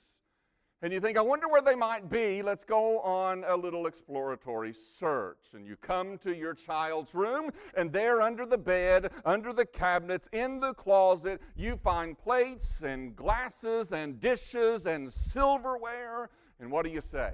And 0.81 0.93
you 0.93 1.01
think, 1.01 1.17
I 1.17 1.21
wonder 1.21 1.49
where 1.49 1.61
they 1.61 1.75
might 1.75 2.09
be. 2.09 2.41
Let's 2.41 2.63
go 2.63 3.01
on 3.01 3.43
a 3.45 3.57
little 3.57 3.85
exploratory 3.85 4.73
search. 4.73 5.53
And 5.53 5.67
you 5.67 5.75
come 5.75 6.17
to 6.19 6.33
your 6.33 6.53
child's 6.53 7.13
room, 7.13 7.51
and 7.75 7.91
there 7.91 8.21
under 8.21 8.45
the 8.45 8.57
bed, 8.57 9.11
under 9.25 9.51
the 9.51 9.65
cabinets, 9.65 10.29
in 10.31 10.61
the 10.61 10.73
closet, 10.73 11.41
you 11.57 11.75
find 11.75 12.17
plates 12.17 12.81
and 12.81 13.13
glasses 13.13 13.91
and 13.91 14.21
dishes 14.21 14.85
and 14.85 15.11
silverware. 15.11 16.29
And 16.61 16.71
what 16.71 16.85
do 16.85 16.91
you 16.91 17.01
say? 17.01 17.33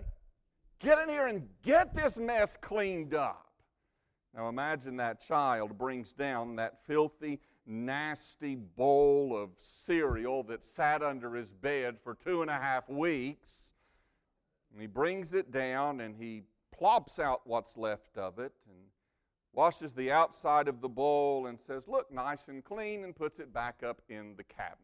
Get 0.80 1.00
in 1.00 1.10
here 1.10 1.28
and 1.28 1.48
get 1.64 1.96
this 1.96 2.18
mess 2.18 2.58
cleaned 2.58 3.14
up. 3.14 3.52
Now 4.36 4.50
imagine 4.50 4.98
that 4.98 5.22
child 5.22 5.78
brings 5.78 6.14
down 6.14 6.58
that 6.58 6.86
filthy, 6.86 7.40
nasty 7.66 8.56
bowl 8.56 9.36
of 9.36 9.52
cereal 9.58 10.44
that 10.44 10.64
sat 10.64 11.02
under 11.02 11.34
his 11.34 11.54
bed 11.54 11.98
for 12.04 12.14
two 12.14 12.42
and 12.42 12.52
a 12.52 12.56
half 12.56 12.90
weeks. 12.90 13.72
And 14.74 14.82
he 14.82 14.88
brings 14.88 15.34
it 15.34 15.52
down 15.52 16.02
and 16.02 16.16
he 16.18 16.44
plops 16.78 17.18
out 17.18 17.42
what's 17.46 17.78
left 17.78 18.18
of 18.18 18.40
it 18.40 18.52
and 18.68 18.76
washes 19.54 19.94
the 19.94 20.12
outside 20.12 20.68
of 20.68 20.82
the 20.82 20.90
bowl 20.90 21.48
and 21.48 21.58
says, 21.58 21.88
Look, 21.88 22.12
nice 22.12 22.50
and 22.50 22.64
clean, 22.64 23.06
and 23.06 23.16
puts 23.16 23.40
it 23.40 23.54
back 23.54 23.84
up 23.84 24.02
in 24.10 24.36
the 24.36 24.44
cabinet. 24.44 24.80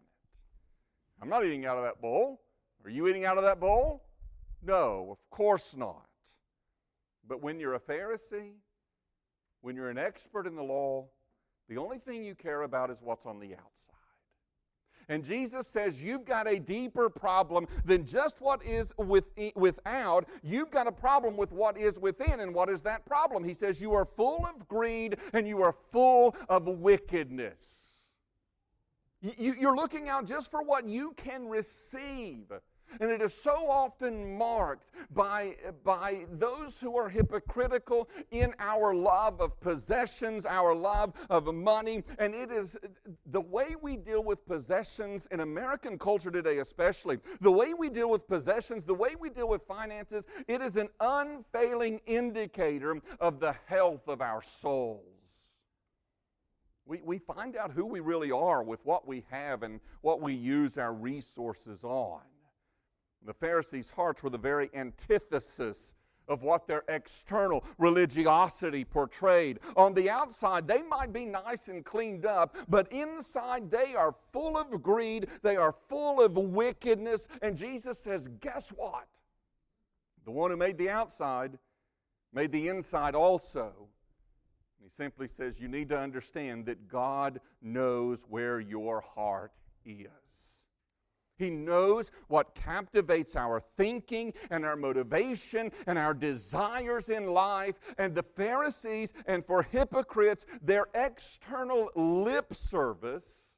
I'm 1.21 1.27
not 1.29 1.45
eating 1.45 1.65
out 1.65 1.77
of 1.77 1.83
that 1.83 2.01
bowl. 2.01 2.41
Are 2.85 2.89
you 2.89 3.07
eating 3.07 3.25
out 3.25 3.37
of 3.37 3.43
that 3.43 3.59
bowl? 3.59 4.05
No, 4.61 5.09
of 5.11 5.29
course 5.29 5.75
not. 5.75 6.05
But 7.27 7.41
when 7.41 7.59
you're 7.59 7.75
a 7.75 7.79
Pharisee, 7.79 8.53
when 9.61 9.75
you're 9.75 9.89
an 9.89 9.97
expert 9.97 10.47
in 10.47 10.55
the 10.55 10.63
law, 10.63 11.07
the 11.69 11.77
only 11.77 11.97
thing 11.97 12.23
you 12.23 12.35
care 12.35 12.63
about 12.63 12.89
is 12.89 13.01
what's 13.01 13.25
on 13.25 13.39
the 13.39 13.53
outside. 13.53 13.91
And 15.09 15.25
Jesus 15.25 15.67
says 15.67 16.01
you've 16.01 16.25
got 16.25 16.47
a 16.47 16.59
deeper 16.59 17.09
problem 17.09 17.67
than 17.83 18.05
just 18.05 18.39
what 18.39 18.63
is 18.63 18.93
with, 18.97 19.25
without. 19.55 20.27
You've 20.43 20.71
got 20.71 20.87
a 20.87 20.91
problem 20.91 21.35
with 21.35 21.51
what 21.51 21.77
is 21.77 21.99
within. 21.99 22.39
And 22.39 22.53
what 22.53 22.69
is 22.69 22.81
that 22.81 23.05
problem? 23.05 23.43
He 23.43 23.53
says 23.53 23.81
you 23.81 23.93
are 23.93 24.05
full 24.05 24.45
of 24.45 24.67
greed 24.67 25.17
and 25.33 25.47
you 25.47 25.61
are 25.63 25.75
full 25.89 26.35
of 26.47 26.67
wickedness. 26.67 27.99
You're 29.21 29.75
looking 29.75 30.09
out 30.09 30.25
just 30.25 30.49
for 30.49 30.63
what 30.63 30.87
you 30.87 31.13
can 31.17 31.47
receive. 31.47 32.51
And 32.99 33.09
it 33.11 33.21
is 33.21 33.33
so 33.33 33.69
often 33.69 34.37
marked 34.37 34.91
by, 35.13 35.55
by 35.83 36.25
those 36.31 36.77
who 36.79 36.97
are 36.97 37.09
hypocritical 37.09 38.09
in 38.31 38.53
our 38.59 38.93
love 38.93 39.41
of 39.41 39.59
possessions, 39.59 40.45
our 40.45 40.75
love 40.75 41.13
of 41.29 41.53
money. 41.53 42.03
And 42.19 42.33
it 42.33 42.51
is 42.51 42.77
the 43.27 43.41
way 43.41 43.75
we 43.81 43.97
deal 43.97 44.23
with 44.23 44.45
possessions 44.45 45.27
in 45.31 45.39
American 45.39 45.97
culture 45.97 46.31
today, 46.31 46.59
especially, 46.59 47.19
the 47.39 47.51
way 47.51 47.73
we 47.73 47.89
deal 47.89 48.09
with 48.09 48.27
possessions, 48.27 48.83
the 48.83 48.93
way 48.93 49.15
we 49.19 49.29
deal 49.29 49.47
with 49.47 49.63
finances, 49.63 50.25
it 50.47 50.61
is 50.61 50.77
an 50.77 50.89
unfailing 50.99 52.01
indicator 52.05 53.01
of 53.19 53.39
the 53.39 53.55
health 53.67 54.07
of 54.07 54.21
our 54.21 54.41
souls. 54.41 55.05
We, 56.85 57.01
we 57.03 57.19
find 57.19 57.55
out 57.55 57.71
who 57.71 57.85
we 57.85 57.99
really 57.99 58.31
are 58.31 58.63
with 58.63 58.79
what 58.83 59.07
we 59.07 59.23
have 59.29 59.63
and 59.63 59.79
what 60.01 60.21
we 60.21 60.33
use 60.33 60.77
our 60.77 60.93
resources 60.93 61.83
on. 61.83 62.21
The 63.25 63.33
Pharisees' 63.33 63.91
hearts 63.91 64.23
were 64.23 64.29
the 64.29 64.37
very 64.37 64.69
antithesis 64.73 65.93
of 66.27 66.43
what 66.43 66.65
their 66.65 66.83
external 66.87 67.63
religiosity 67.77 68.85
portrayed. 68.85 69.59
On 69.75 69.93
the 69.93 70.09
outside, 70.09 70.67
they 70.67 70.81
might 70.81 71.11
be 71.11 71.25
nice 71.25 71.67
and 71.67 71.83
cleaned 71.83 72.25
up, 72.25 72.55
but 72.69 72.91
inside 72.91 73.69
they 73.69 73.95
are 73.95 74.15
full 74.31 74.57
of 74.57 74.81
greed, 74.81 75.27
they 75.41 75.57
are 75.57 75.75
full 75.89 76.21
of 76.21 76.37
wickedness. 76.37 77.27
And 77.41 77.57
Jesus 77.57 77.99
says, 77.99 78.29
Guess 78.39 78.69
what? 78.69 79.07
The 80.23 80.31
one 80.31 80.51
who 80.51 80.57
made 80.57 80.77
the 80.77 80.89
outside 80.89 81.57
made 82.33 82.51
the 82.51 82.69
inside 82.69 83.15
also. 83.15 83.73
He 84.81 84.89
simply 84.89 85.27
says, 85.27 85.61
You 85.61 85.67
need 85.67 85.89
to 85.89 85.99
understand 85.99 86.65
that 86.67 86.87
God 86.87 87.41
knows 87.61 88.25
where 88.29 88.59
your 88.59 89.01
heart 89.01 89.51
is. 89.85 90.50
He 91.41 91.49
knows 91.49 92.11
what 92.27 92.53
captivates 92.53 93.35
our 93.35 93.63
thinking 93.75 94.31
and 94.51 94.63
our 94.63 94.75
motivation 94.75 95.71
and 95.87 95.97
our 95.97 96.13
desires 96.13 97.09
in 97.09 97.33
life. 97.33 97.79
And 97.97 98.13
the 98.13 98.21
Pharisees 98.21 99.13
and 99.25 99.43
for 99.43 99.63
hypocrites, 99.63 100.45
their 100.61 100.85
external 100.93 101.89
lip 101.95 102.53
service, 102.53 103.53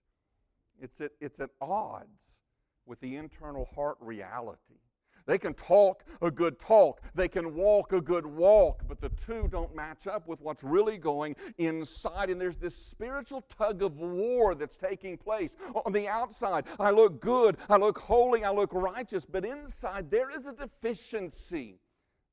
it's 0.80 1.02
at, 1.02 1.12
it's 1.20 1.42
at 1.42 1.50
odds 1.60 2.38
with 2.86 3.02
the 3.02 3.18
internal 3.18 3.66
heart 3.76 3.98
reality. 4.00 4.80
They 5.26 5.38
can 5.38 5.54
talk 5.54 6.04
a 6.22 6.30
good 6.30 6.60
talk, 6.60 7.02
they 7.16 7.28
can 7.28 7.56
walk 7.56 7.94
a 7.94 8.02
good 8.02 8.26
walk, 8.26 8.84
but 8.88 9.00
the 9.00 9.10
two 9.10 9.48
don't 9.50 9.74
match 9.76 10.06
up 10.08 10.28
with 10.28 10.42
what's 10.42 10.64
really 10.64 10.98
going 10.98 11.36
inside. 11.58 12.30
And 12.30 12.40
there's 12.40 12.58
this 12.58 12.76
spiritual 12.76 13.42
tug 13.42 13.84
of 13.84 13.98
war 13.98 14.54
that's 14.56 14.78
taking 14.78 15.18
place. 15.18 15.56
On 15.86 15.94
the 15.94 16.08
outside, 16.08 16.66
I 16.80 16.92
look 16.92 17.22
good, 17.22 17.58
I 17.70 17.78
look 17.78 17.98
holy, 17.98 18.44
I 18.44 18.52
look 18.52 18.74
righteous, 18.74 19.26
but 19.26 19.46
inside 19.46 20.12
there 20.12 20.30
is 20.30 20.46
a 20.46 20.54
deficiency, 20.54 21.80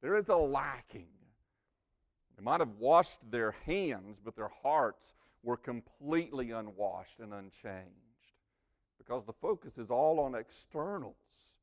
there 0.03 0.17
is 0.17 0.29
a 0.29 0.37
lacking. 0.37 1.09
They 2.37 2.43
might 2.43 2.61
have 2.61 2.77
washed 2.79 3.19
their 3.31 3.53
hands, 3.67 4.19
but 4.23 4.35
their 4.35 4.51
hearts 4.63 5.15
were 5.43 5.57
completely 5.57 6.51
unwashed 6.51 7.21
and 7.21 7.35
unchanged 7.35 8.35
because 8.99 9.25
the 9.25 9.33
focus 9.33 9.79
is 9.79 9.91
all 9.91 10.21
on 10.21 10.35
externals. 10.35 11.60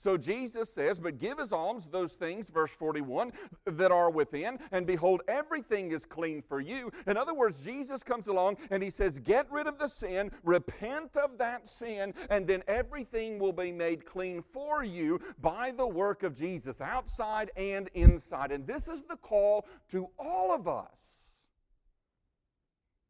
So 0.00 0.16
Jesus 0.16 0.72
says, 0.72 0.98
But 0.98 1.18
give 1.18 1.38
as 1.38 1.52
alms 1.52 1.86
those 1.86 2.14
things, 2.14 2.48
verse 2.48 2.72
41, 2.72 3.32
that 3.66 3.92
are 3.92 4.10
within, 4.10 4.58
and 4.72 4.86
behold, 4.86 5.20
everything 5.28 5.90
is 5.90 6.06
clean 6.06 6.40
for 6.40 6.58
you. 6.58 6.90
In 7.06 7.18
other 7.18 7.34
words, 7.34 7.62
Jesus 7.62 8.02
comes 8.02 8.26
along 8.26 8.56
and 8.70 8.82
he 8.82 8.88
says, 8.88 9.18
Get 9.18 9.46
rid 9.52 9.66
of 9.66 9.78
the 9.78 9.88
sin, 9.88 10.30
repent 10.42 11.18
of 11.18 11.36
that 11.36 11.68
sin, 11.68 12.14
and 12.30 12.46
then 12.46 12.62
everything 12.66 13.38
will 13.38 13.52
be 13.52 13.70
made 13.70 14.06
clean 14.06 14.42
for 14.54 14.82
you 14.82 15.20
by 15.42 15.70
the 15.70 15.86
work 15.86 16.22
of 16.22 16.34
Jesus, 16.34 16.80
outside 16.80 17.50
and 17.54 17.90
inside. 17.92 18.52
And 18.52 18.66
this 18.66 18.88
is 18.88 19.02
the 19.02 19.16
call 19.16 19.68
to 19.90 20.08
all 20.18 20.54
of 20.54 20.66
us. 20.66 21.42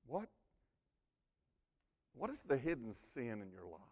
What? 0.08 0.28
What 2.14 2.30
is 2.30 2.42
the 2.42 2.56
hidden 2.56 2.92
sin 2.92 3.42
in 3.42 3.52
your 3.52 3.70
life? 3.70 3.89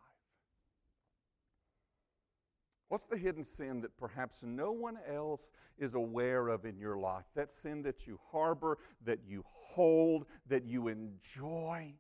What's 2.89 3.05
the 3.05 3.19
hidden 3.19 3.45
sin 3.45 3.83
that 3.83 3.99
perhaps 3.99 4.43
no 4.43 4.73
one 4.73 4.99
else 5.07 5.53
is 5.79 5.95
aware 5.95 6.49
of 6.49 6.65
in 6.65 6.79
your 6.79 6.97
life? 6.97 7.25
That 7.35 7.51
sin 7.51 7.83
that 7.83 8.07
you 8.07 8.19
harbor, 8.31 8.79
that 9.05 9.21
you 9.27 9.45
hold, 9.47 10.27
that 10.47 10.65
you 10.65 10.89
enjoy, 10.89 11.93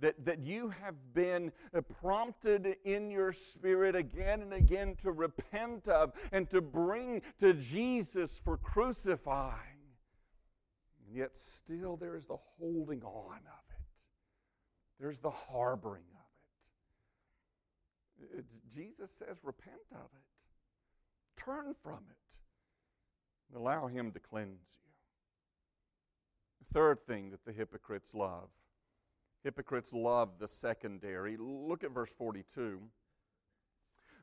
that, 0.00 0.24
that 0.24 0.40
you 0.40 0.70
have 0.70 0.96
been 1.14 1.52
uh, 1.72 1.80
prompted 1.82 2.76
in 2.84 3.10
your 3.10 3.32
spirit 3.32 3.94
again 3.94 4.42
and 4.42 4.52
again 4.52 4.96
to 5.02 5.12
repent 5.12 5.86
of 5.86 6.12
and 6.32 6.50
to 6.50 6.60
bring 6.60 7.22
to 7.38 7.52
Jesus 7.54 8.40
for 8.44 8.56
crucifying. 8.56 9.54
And 11.06 11.16
yet, 11.16 11.36
still, 11.36 11.96
there 11.96 12.16
is 12.16 12.26
the 12.26 12.38
holding 12.58 13.02
on 13.04 13.36
of 13.36 13.64
it, 13.70 13.82
there's 14.98 15.20
the 15.20 15.30
harboring 15.30 16.02
of 16.14 16.19
it. 16.19 16.19
Jesus 18.72 19.10
says, 19.10 19.38
repent 19.42 19.76
of 19.92 20.08
it, 20.14 21.42
turn 21.42 21.74
from 21.82 22.00
it, 22.10 23.56
allow 23.56 23.86
Him 23.86 24.12
to 24.12 24.20
cleanse 24.20 24.78
you. 24.84 24.92
The 26.60 26.74
third 26.78 27.06
thing 27.06 27.30
that 27.30 27.44
the 27.44 27.52
hypocrites 27.52 28.14
love 28.14 28.48
hypocrites 29.42 29.92
love 29.92 30.38
the 30.38 30.48
secondary. 30.48 31.36
Look 31.38 31.84
at 31.84 31.92
verse 31.92 32.12
42. 32.12 32.80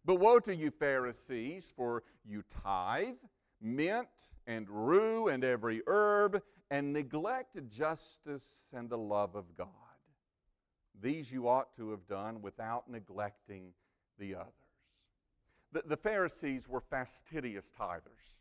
But 0.06 0.15
woe 0.15 0.39
to 0.39 0.56
you, 0.56 0.72
Pharisees, 0.72 1.74
for 1.76 2.04
you 2.24 2.43
tithe, 2.63 3.15
mint, 3.62 4.08
and 4.45 4.69
rue, 4.69 5.28
and 5.28 5.43
every 5.43 5.82
herb, 5.88 6.41
and 6.69 6.93
neglect 6.93 7.58
justice 7.69 8.69
and 8.74 8.89
the 8.89 8.98
love 8.98 9.36
of 9.36 9.56
God. 9.58 9.67
These 11.00 11.32
you 11.32 11.48
ought 11.48 11.76
to 11.76 11.91
have 11.91 12.08
done 12.08 12.41
without 12.41 12.89
neglecting 12.89 13.74
the 14.17 14.36
others. 14.36 14.53
The, 15.71 15.84
the 15.86 15.97
Pharisees 15.97 16.67
were 16.67 16.82
fastidious 16.82 17.71
tithers. 17.80 18.38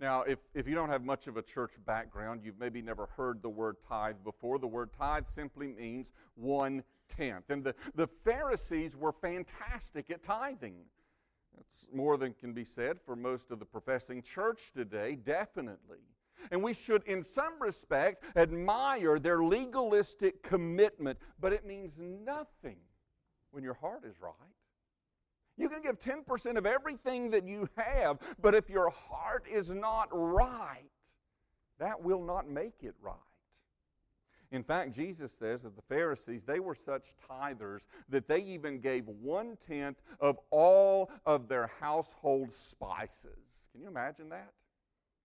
Now, 0.00 0.22
if, 0.22 0.38
if 0.54 0.68
you 0.68 0.74
don't 0.74 0.90
have 0.90 1.04
much 1.04 1.26
of 1.26 1.36
a 1.36 1.42
church 1.42 1.72
background, 1.84 2.42
you've 2.44 2.60
maybe 2.60 2.80
never 2.80 3.06
heard 3.16 3.42
the 3.42 3.48
word 3.48 3.76
tithe 3.88 4.16
before. 4.22 4.58
The 4.58 4.66
word 4.66 4.92
tithe 4.92 5.26
simply 5.26 5.66
means 5.66 6.12
one 6.36 6.84
tenth. 7.08 7.50
And 7.50 7.64
the, 7.64 7.74
the 7.96 8.06
Pharisees 8.24 8.96
were 8.96 9.12
fantastic 9.12 10.10
at 10.10 10.22
tithing. 10.22 10.76
That's 11.56 11.88
more 11.92 12.16
than 12.16 12.32
can 12.32 12.52
be 12.52 12.64
said 12.64 13.00
for 13.04 13.16
most 13.16 13.50
of 13.50 13.58
the 13.58 13.64
professing 13.64 14.22
church 14.22 14.70
today, 14.72 15.16
definitely. 15.16 15.98
And 16.52 16.62
we 16.62 16.72
should, 16.72 17.02
in 17.04 17.24
some 17.24 17.60
respect, 17.60 18.22
admire 18.36 19.18
their 19.18 19.42
legalistic 19.42 20.44
commitment, 20.44 21.18
but 21.40 21.52
it 21.52 21.66
means 21.66 21.98
nothing 21.98 22.76
when 23.50 23.64
your 23.64 23.74
heart 23.74 24.04
is 24.04 24.20
right. 24.20 24.32
You 25.58 25.68
can 25.68 25.82
give 25.82 25.98
10% 25.98 26.56
of 26.56 26.66
everything 26.66 27.30
that 27.30 27.46
you 27.46 27.68
have, 27.76 28.18
but 28.40 28.54
if 28.54 28.70
your 28.70 28.90
heart 28.90 29.44
is 29.50 29.74
not 29.74 30.08
right, 30.12 30.88
that 31.78 32.02
will 32.02 32.22
not 32.22 32.48
make 32.48 32.82
it 32.82 32.94
right. 33.02 33.16
In 34.50 34.62
fact, 34.62 34.94
Jesus 34.94 35.30
says 35.32 35.64
that 35.64 35.76
the 35.76 35.82
Pharisees, 35.82 36.44
they 36.44 36.60
were 36.60 36.74
such 36.74 37.10
tithers 37.28 37.86
that 38.08 38.28
they 38.28 38.40
even 38.40 38.80
gave 38.80 39.06
one 39.06 39.56
tenth 39.56 40.00
of 40.20 40.38
all 40.50 41.10
of 41.26 41.48
their 41.48 41.70
household 41.80 42.52
spices. 42.52 43.36
Can 43.72 43.82
you 43.82 43.88
imagine 43.88 44.30
that? 44.30 44.52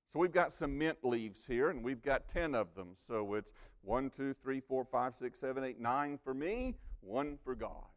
So 0.08 0.20
we've 0.20 0.34
got 0.34 0.52
some 0.52 0.78
mint 0.78 0.98
leaves 1.04 1.48
here, 1.48 1.70
and 1.70 1.84
we've 1.84 2.02
got 2.02 2.28
10 2.28 2.54
of 2.54 2.76
them. 2.76 2.90
So 2.96 3.36
it's 3.36 3.54
one, 3.82 4.10
two, 4.10 4.34
three, 4.34 4.60
four, 4.60 4.84
five, 4.84 5.16
six, 5.16 5.40
seven, 5.40 5.64
eight, 5.64 5.80
nine 5.80 6.20
for 6.22 6.34
me, 6.34 6.76
one 7.00 7.38
for 7.44 7.56
God. 7.56 7.93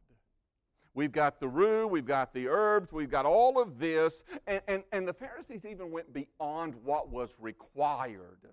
We've 0.97 1.13
got 1.13 1.41
the 1.41 1.49
rue, 1.49 1.87
we've 1.87 2.07
got 2.07 2.33
the 2.33 2.49
herbs, 2.49 2.91
we've 2.91 3.11
got 3.11 3.27
all 3.27 3.61
of 3.61 3.79
this. 3.79 4.25
And, 4.47 4.63
and, 4.67 4.83
and 4.93 5.07
the 5.07 5.13
Pharisees 5.13 5.67
even 5.67 5.91
went 5.91 6.11
beyond 6.11 6.75
what 6.83 7.11
was 7.11 7.37
required 7.39 8.49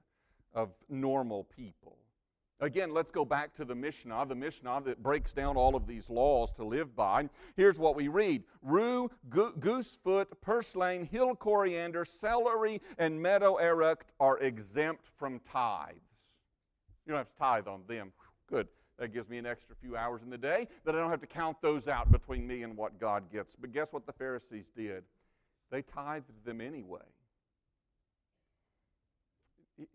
of 0.53 0.73
normal 0.89 1.45
people. 1.45 1.97
Again, 2.59 2.93
let's 2.93 3.11
go 3.11 3.23
back 3.23 3.53
to 3.55 3.63
the 3.63 3.73
Mishnah, 3.73 4.25
the 4.25 4.35
Mishnah 4.35 4.81
that 4.81 5.01
breaks 5.01 5.31
down 5.31 5.55
all 5.55 5.73
of 5.73 5.87
these 5.87 6.09
laws 6.09 6.51
to 6.53 6.65
live 6.65 6.93
by. 6.93 7.29
Here's 7.55 7.79
what 7.79 7.95
we 7.95 8.09
read 8.09 8.43
Rue, 8.61 9.09
go- 9.29 9.53
goosefoot, 9.53 10.25
purslane, 10.41 11.05
hill 11.05 11.35
coriander, 11.35 12.03
celery, 12.03 12.81
and 12.97 13.21
meadow 13.21 13.57
eruca 13.57 14.01
are 14.19 14.37
exempt 14.39 15.07
from 15.15 15.39
tithes. 15.39 15.95
You 17.05 17.11
don't 17.11 17.19
have 17.19 17.29
to 17.29 17.39
tithe 17.39 17.67
on 17.69 17.83
them. 17.87 18.11
Good. 18.49 18.67
That 18.99 19.11
gives 19.11 19.27
me 19.27 19.37
an 19.37 19.45
extra 19.45 19.75
few 19.75 19.97
hours 19.97 20.21
in 20.21 20.29
the 20.29 20.37
day 20.37 20.67
that 20.85 20.93
I 20.93 20.99
don't 20.99 21.09
have 21.09 21.21
to 21.21 21.27
count 21.27 21.57
those 21.61 21.87
out 21.87 22.11
between 22.11 22.45
me 22.45 22.61
and 22.61 22.77
what 22.77 22.99
God 22.99 23.23
gets. 23.31 23.55
But 23.59 23.71
guess 23.71 23.91
what 23.91 24.05
the 24.05 24.13
Pharisees 24.13 24.65
did? 24.75 25.03
They 25.71 25.81
tithed 25.81 26.45
them 26.45 26.61
anyway. 26.61 27.01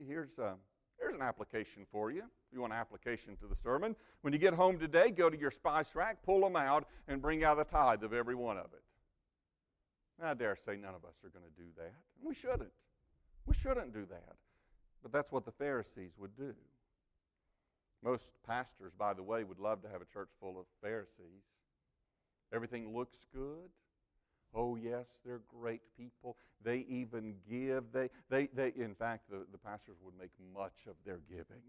Here's, 0.04 0.40
uh, 0.40 0.54
here's 0.98 1.14
an 1.14 1.22
application 1.22 1.87
for 1.92 2.11
you. 2.11 2.22
If 2.22 2.54
you 2.54 2.61
want 2.61 2.72
an 2.72 2.78
application 2.80 3.37
to 3.37 3.46
the 3.46 3.54
sermon, 3.54 3.94
when 4.22 4.32
you 4.32 4.38
get 4.40 4.54
home 4.54 4.78
today, 4.78 5.11
go 5.12 5.30
to 5.30 5.38
your 5.38 5.52
spice 5.52 5.94
rack, 5.94 6.22
pull 6.24 6.40
them 6.40 6.56
out, 6.56 6.88
and 7.06 7.22
bring 7.22 7.44
out 7.44 7.61
a 7.61 7.64
tithe 7.64 8.02
of 8.02 8.12
every 8.12 8.34
one 8.34 8.58
of 8.58 8.66
it. 8.72 8.82
I 10.20 10.34
dare 10.34 10.56
say 10.56 10.76
none 10.76 10.94
of 10.94 11.04
us 11.04 11.14
are 11.24 11.28
going 11.28 11.44
to 11.44 11.62
do 11.62 11.68
that. 11.76 11.94
We 12.20 12.34
shouldn't. 12.34 12.72
We 13.46 13.54
shouldn't 13.54 13.92
do 13.92 14.04
that. 14.06 14.34
But 15.02 15.12
that's 15.12 15.30
what 15.30 15.44
the 15.44 15.52
Pharisees 15.52 16.16
would 16.18 16.37
do. 16.37 16.54
Most 18.02 18.32
pastors, 18.46 18.92
by 18.96 19.12
the 19.12 19.22
way, 19.22 19.44
would 19.44 19.58
love 19.58 19.82
to 19.82 19.88
have 19.88 20.00
a 20.00 20.12
church 20.12 20.28
full 20.40 20.58
of 20.58 20.66
Pharisees. 20.82 21.44
Everything 22.52 22.96
looks 22.96 23.26
good. 23.34 23.70
Oh, 24.54 24.76
yes, 24.76 25.06
they're 25.24 25.42
great 25.48 25.82
people. 25.96 26.37
They 26.62 26.87
even 26.88 27.34
give. 27.48 27.84
They, 27.92 28.08
they, 28.30 28.46
they, 28.54 28.72
in 28.76 28.94
fact, 28.94 29.28
the, 29.30 29.44
the 29.52 29.58
pastors 29.58 29.96
would 30.02 30.14
make 30.18 30.30
much 30.54 30.87
of 30.88 30.94
their 31.04 31.20
giving. 31.28 31.62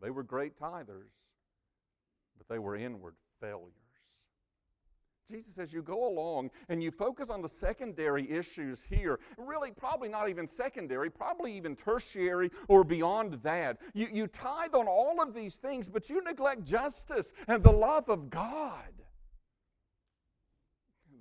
They 0.00 0.10
were 0.10 0.24
great 0.24 0.58
tithers, 0.58 1.12
but 2.36 2.48
they 2.48 2.58
were 2.58 2.74
inward 2.74 3.14
failures. 3.40 3.81
Jesus 5.32 5.54
says 5.54 5.72
you 5.72 5.82
go 5.82 6.06
along 6.06 6.50
and 6.68 6.82
you 6.82 6.90
focus 6.90 7.30
on 7.30 7.40
the 7.42 7.48
secondary 7.48 8.30
issues 8.30 8.82
here. 8.82 9.18
Really, 9.38 9.70
probably 9.70 10.08
not 10.08 10.28
even 10.28 10.46
secondary, 10.46 11.10
probably 11.10 11.56
even 11.56 11.74
tertiary 11.74 12.50
or 12.68 12.84
beyond 12.84 13.34
that. 13.42 13.78
You, 13.94 14.08
you 14.12 14.26
tithe 14.26 14.74
on 14.74 14.86
all 14.86 15.22
of 15.22 15.34
these 15.34 15.56
things, 15.56 15.88
but 15.88 16.10
you 16.10 16.22
neglect 16.22 16.64
justice 16.64 17.32
and 17.48 17.62
the 17.62 17.72
love 17.72 18.08
of 18.08 18.30
God. 18.30 19.01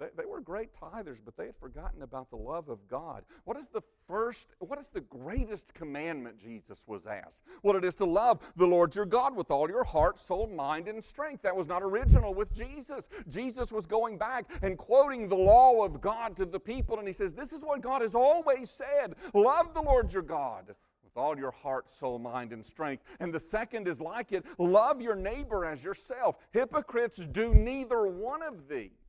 They, 0.01 0.07
they 0.17 0.25
were 0.25 0.41
great 0.41 0.71
tithers, 0.73 1.19
but 1.23 1.37
they 1.37 1.45
had 1.45 1.55
forgotten 1.55 2.01
about 2.01 2.31
the 2.31 2.35
love 2.35 2.69
of 2.69 2.87
God. 2.87 3.23
What 3.43 3.55
is 3.55 3.67
the 3.67 3.83
first, 4.07 4.55
what 4.57 4.79
is 4.79 4.87
the 4.87 5.01
greatest 5.01 5.71
commandment 5.75 6.39
Jesus 6.39 6.83
was 6.87 7.05
asked? 7.05 7.41
Well, 7.61 7.75
it 7.75 7.85
is 7.85 7.93
to 7.95 8.05
love 8.05 8.39
the 8.55 8.65
Lord 8.65 8.95
your 8.95 9.05
God 9.05 9.35
with 9.35 9.51
all 9.51 9.69
your 9.69 9.83
heart, 9.83 10.17
soul, 10.17 10.47
mind, 10.47 10.87
and 10.87 11.03
strength. 11.03 11.43
That 11.43 11.55
was 11.55 11.67
not 11.67 11.83
original 11.83 12.33
with 12.33 12.51
Jesus. 12.51 13.09
Jesus 13.29 13.71
was 13.71 13.85
going 13.85 14.17
back 14.17 14.49
and 14.63 14.75
quoting 14.75 15.27
the 15.29 15.35
law 15.35 15.85
of 15.85 16.01
God 16.01 16.35
to 16.37 16.45
the 16.45 16.59
people, 16.59 16.97
and 16.97 17.07
he 17.07 17.13
says, 17.13 17.35
This 17.35 17.53
is 17.53 17.61
what 17.61 17.81
God 17.81 18.01
has 18.01 18.15
always 18.15 18.71
said 18.71 19.15
love 19.35 19.75
the 19.75 19.83
Lord 19.83 20.11
your 20.11 20.23
God 20.23 20.73
with 21.03 21.21
all 21.21 21.37
your 21.37 21.51
heart, 21.51 21.91
soul, 21.91 22.17
mind, 22.17 22.53
and 22.53 22.65
strength. 22.65 23.03
And 23.19 23.31
the 23.31 23.39
second 23.39 23.87
is 23.87 24.01
like 24.01 24.31
it 24.31 24.45
love 24.57 24.99
your 24.99 25.15
neighbor 25.15 25.63
as 25.65 25.83
yourself. 25.83 26.37
Hypocrites 26.51 27.17
do 27.17 27.53
neither 27.53 28.07
one 28.07 28.41
of 28.41 28.67
these. 28.67 29.00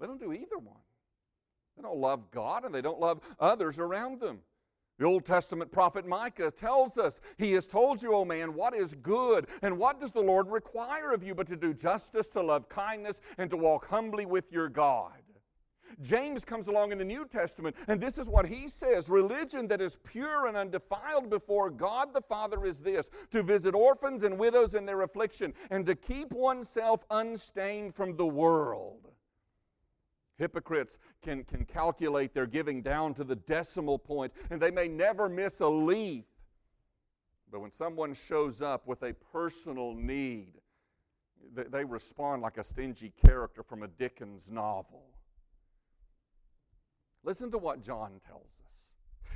They 0.00 0.06
don't 0.06 0.20
do 0.20 0.32
either 0.32 0.58
one. 0.58 0.80
They 1.76 1.82
don't 1.82 1.98
love 1.98 2.30
God 2.30 2.64
and 2.64 2.74
they 2.74 2.82
don't 2.82 3.00
love 3.00 3.20
others 3.38 3.78
around 3.78 4.20
them. 4.20 4.40
The 4.98 5.04
Old 5.04 5.26
Testament 5.26 5.70
prophet 5.70 6.06
Micah 6.06 6.50
tells 6.50 6.96
us, 6.96 7.20
He 7.36 7.52
has 7.52 7.66
told 7.66 8.02
you, 8.02 8.14
O 8.14 8.24
man, 8.24 8.54
what 8.54 8.74
is 8.74 8.94
good, 8.94 9.46
and 9.60 9.78
what 9.78 10.00
does 10.00 10.12
the 10.12 10.22
Lord 10.22 10.48
require 10.48 11.12
of 11.12 11.22
you 11.22 11.34
but 11.34 11.46
to 11.48 11.56
do 11.56 11.74
justice, 11.74 12.28
to 12.30 12.40
love 12.40 12.70
kindness, 12.70 13.20
and 13.36 13.50
to 13.50 13.58
walk 13.58 13.86
humbly 13.88 14.24
with 14.24 14.50
your 14.50 14.70
God. 14.70 15.12
James 16.02 16.44
comes 16.44 16.68
along 16.68 16.92
in 16.92 16.98
the 16.98 17.04
New 17.04 17.26
Testament, 17.26 17.76
and 17.88 18.00
this 18.00 18.18
is 18.18 18.28
what 18.28 18.46
he 18.46 18.68
says 18.68 19.08
Religion 19.08 19.68
that 19.68 19.80
is 19.80 19.98
pure 20.04 20.46
and 20.46 20.56
undefiled 20.56 21.30
before 21.30 21.70
God 21.70 22.12
the 22.12 22.22
Father 22.22 22.64
is 22.66 22.80
this 22.80 23.10
to 23.30 23.42
visit 23.42 23.74
orphans 23.74 24.22
and 24.22 24.38
widows 24.38 24.74
in 24.74 24.86
their 24.86 25.02
affliction, 25.02 25.52
and 25.70 25.84
to 25.86 25.94
keep 25.94 26.32
oneself 26.32 27.04
unstained 27.10 27.94
from 27.94 28.16
the 28.16 28.26
world. 28.26 29.05
Hypocrites 30.38 30.98
can, 31.22 31.44
can 31.44 31.64
calculate 31.64 32.34
their 32.34 32.46
giving 32.46 32.82
down 32.82 33.14
to 33.14 33.24
the 33.24 33.36
decimal 33.36 33.98
point, 33.98 34.32
and 34.50 34.60
they 34.60 34.70
may 34.70 34.88
never 34.88 35.28
miss 35.28 35.60
a 35.60 35.68
leaf. 35.68 36.24
But 37.50 37.60
when 37.60 37.70
someone 37.70 38.12
shows 38.14 38.60
up 38.60 38.86
with 38.86 39.02
a 39.02 39.14
personal 39.14 39.94
need, 39.94 40.54
they, 41.54 41.64
they 41.64 41.84
respond 41.84 42.42
like 42.42 42.58
a 42.58 42.64
stingy 42.64 43.12
character 43.24 43.62
from 43.62 43.82
a 43.82 43.88
Dickens 43.88 44.50
novel. 44.50 45.04
Listen 47.24 47.50
to 47.50 47.58
what 47.58 47.82
John 47.82 48.20
tells 48.26 48.42
us 48.42 48.76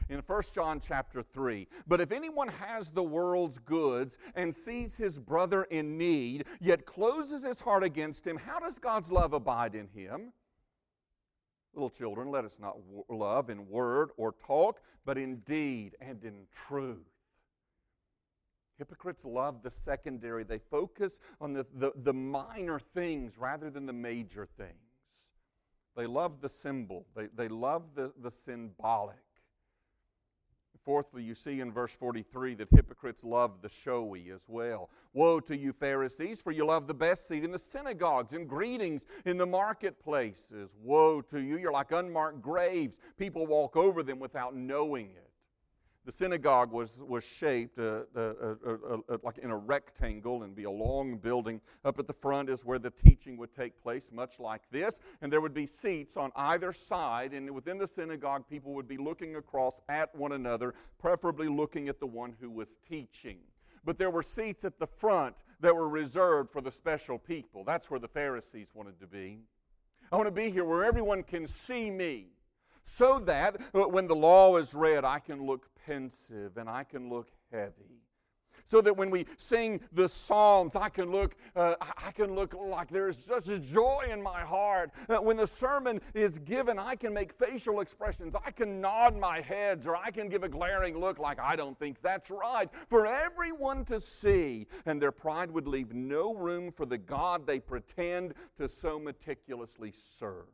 in 0.08 0.18
1 0.18 0.42
John 0.52 0.80
chapter 0.80 1.22
3. 1.22 1.66
But 1.86 2.00
if 2.00 2.12
anyone 2.12 2.48
has 2.48 2.90
the 2.90 3.02
world's 3.02 3.58
goods 3.58 4.18
and 4.34 4.54
sees 4.54 4.96
his 4.96 5.18
brother 5.18 5.64
in 5.64 5.96
need, 5.96 6.44
yet 6.60 6.84
closes 6.84 7.42
his 7.42 7.60
heart 7.60 7.84
against 7.84 8.26
him, 8.26 8.36
how 8.36 8.58
does 8.58 8.78
God's 8.78 9.10
love 9.10 9.32
abide 9.32 9.74
in 9.74 9.88
him? 9.88 10.32
Little 11.74 11.90
children, 11.90 12.30
let 12.30 12.44
us 12.44 12.59
not 12.59 12.76
love 13.09 13.48
in 13.48 13.68
word 13.68 14.11
or 14.16 14.33
talk, 14.33 14.80
but 15.04 15.16
in 15.16 15.37
deed 15.37 15.96
and 16.00 16.24
in 16.24 16.46
truth. 16.52 17.06
Hypocrites 18.76 19.24
love 19.24 19.62
the 19.62 19.70
secondary. 19.70 20.42
They 20.42 20.59
focus 20.59 21.20
on 21.40 21.52
the, 21.52 21.66
the, 21.74 21.92
the, 21.94 22.14
minor 22.14 22.78
things 22.78 23.37
rather 23.37 23.70
than 23.70 23.87
the 23.87 23.92
major 23.92 24.46
things. 24.46 24.72
They 25.96 26.06
love 26.06 26.40
the 26.40 26.48
symbol, 26.48 27.06
they, 27.14 27.26
they 27.35 27.48
love 27.48 27.94
the, 27.94 28.12
the 28.20 28.30
symbolic. 28.30 29.16
Fourthly, 30.85 31.23
you 31.23 31.35
see 31.35 31.61
in 31.61 31.73
verse 31.73 31.95
43 31.95 32.55
that 32.55 32.69
hypocrites 32.71 33.23
love 33.23 33.61
the 33.62 33.69
showy 33.69 34.31
as 34.31 34.47
well. 34.49 34.88
Woe 35.12 35.40
to 35.40 35.57
you, 35.57 35.73
Pharisees, 35.73 36.40
for 36.40 36.53
you 36.53 36.64
love 36.64 36.87
the 36.87 36.95
best 36.95 37.29
seat 37.29 37.45
in 37.45 37.51
the 37.51 37.59
synagogues 37.59 38.33
and 38.33 38.49
greetings 38.49 39.07
in 39.25 39.37
the 39.37 39.47
marketplaces. 39.47 40.75
Woe 40.83 41.21
to 41.23 41.40
you, 41.40 41.59
you're 41.59 41.73
like 41.73 41.93
unmarked 41.93 42.40
graves. 42.40 42.99
People 43.19 43.47
walk 43.47 43.77
over 43.77 44.03
them 44.03 44.19
without 44.19 44.57
knowing 44.57 45.11
it. 45.11 45.30
The 46.06 46.12
synagogue 46.12 46.72
was, 46.72 46.98
was 47.06 47.24
shaped 47.24 47.78
uh, 47.78 48.02
uh, 48.16 48.20
uh, 48.20 48.96
uh, 49.08 49.18
like 49.22 49.36
in 49.38 49.50
a 49.50 49.56
rectangle 49.56 50.44
and 50.44 50.54
be 50.54 50.64
a 50.64 50.70
long 50.70 51.18
building. 51.18 51.60
Up 51.84 51.98
at 51.98 52.06
the 52.06 52.14
front 52.14 52.48
is 52.48 52.64
where 52.64 52.78
the 52.78 52.90
teaching 52.90 53.36
would 53.36 53.54
take 53.54 53.80
place, 53.82 54.10
much 54.10 54.40
like 54.40 54.62
this. 54.70 54.98
And 55.20 55.30
there 55.30 55.42
would 55.42 55.52
be 55.52 55.66
seats 55.66 56.16
on 56.16 56.32
either 56.34 56.72
side. 56.72 57.34
And 57.34 57.50
within 57.50 57.76
the 57.76 57.86
synagogue, 57.86 58.48
people 58.48 58.72
would 58.74 58.88
be 58.88 58.96
looking 58.96 59.36
across 59.36 59.82
at 59.90 60.14
one 60.14 60.32
another, 60.32 60.74
preferably 60.98 61.48
looking 61.48 61.88
at 61.88 62.00
the 62.00 62.06
one 62.06 62.34
who 62.40 62.50
was 62.50 62.78
teaching. 62.88 63.38
But 63.84 63.98
there 63.98 64.10
were 64.10 64.22
seats 64.22 64.64
at 64.64 64.78
the 64.78 64.86
front 64.86 65.36
that 65.60 65.76
were 65.76 65.88
reserved 65.88 66.50
for 66.50 66.62
the 66.62 66.72
special 66.72 67.18
people. 67.18 67.62
That's 67.62 67.90
where 67.90 68.00
the 68.00 68.08
Pharisees 68.08 68.70
wanted 68.74 68.98
to 69.00 69.06
be. 69.06 69.40
I 70.10 70.16
want 70.16 70.26
to 70.26 70.32
be 70.32 70.50
here 70.50 70.64
where 70.64 70.84
everyone 70.84 71.22
can 71.22 71.46
see 71.46 71.90
me 71.90 72.28
so 72.90 73.20
that 73.20 73.57
when 73.72 74.09
the 74.09 74.16
law 74.16 74.57
is 74.57 74.74
read, 74.74 75.05
I 75.05 75.20
can 75.20 75.46
look 75.46 75.68
pensive 75.87 76.57
and 76.57 76.68
I 76.68 76.85
can 76.85 77.09
look 77.09 77.29
heavy. 77.53 78.03
So 78.64 78.81
that 78.83 78.96
when 78.96 79.11
we 79.11 79.26
sing 79.37 79.81
the 79.92 80.09
Psalms, 80.09 80.76
I 80.76 80.88
can 80.88 81.11
look, 81.11 81.35
uh, 81.57 81.74
I 81.81 82.11
can 82.11 82.35
look 82.35 82.55
like 82.55 82.90
there 82.90 83.09
is 83.09 83.16
such 83.16 83.48
a 83.48 83.59
joy 83.59 84.07
in 84.11 84.22
my 84.22 84.40
heart. 84.40 84.90
Uh, 85.09 85.16
when 85.16 85.37
the 85.37 85.46
sermon 85.46 86.00
is 86.14 86.38
given, 86.40 86.79
I 86.79 86.94
can 86.94 87.14
make 87.14 87.33
facial 87.33 87.81
expressions. 87.81 88.35
I 88.44 88.50
can 88.50 88.81
nod 88.81 89.16
my 89.16 89.40
heads, 89.40 89.87
or 89.87 89.96
I 89.96 90.11
can 90.11 90.29
give 90.29 90.44
a 90.44 90.48
glaring 90.48 90.98
look 90.98 91.18
like 91.18 91.40
I 91.40 91.57
don't 91.57 91.79
think 91.79 92.03
that's 92.03 92.31
right 92.31 92.68
for 92.88 93.07
everyone 93.07 93.85
to 93.87 94.00
see. 94.00 94.66
And 94.85 95.00
their 95.00 95.12
pride 95.12 95.50
would 95.53 95.66
leave 95.66 95.94
no 95.94 96.35
room 96.35 96.70
for 96.70 96.87
the 96.87 96.98
God 96.98 97.46
they 97.46 97.61
pretend 97.61 98.35
to 98.57 98.68
so 98.68 98.98
meticulously 98.98 99.90
serve. 99.92 100.46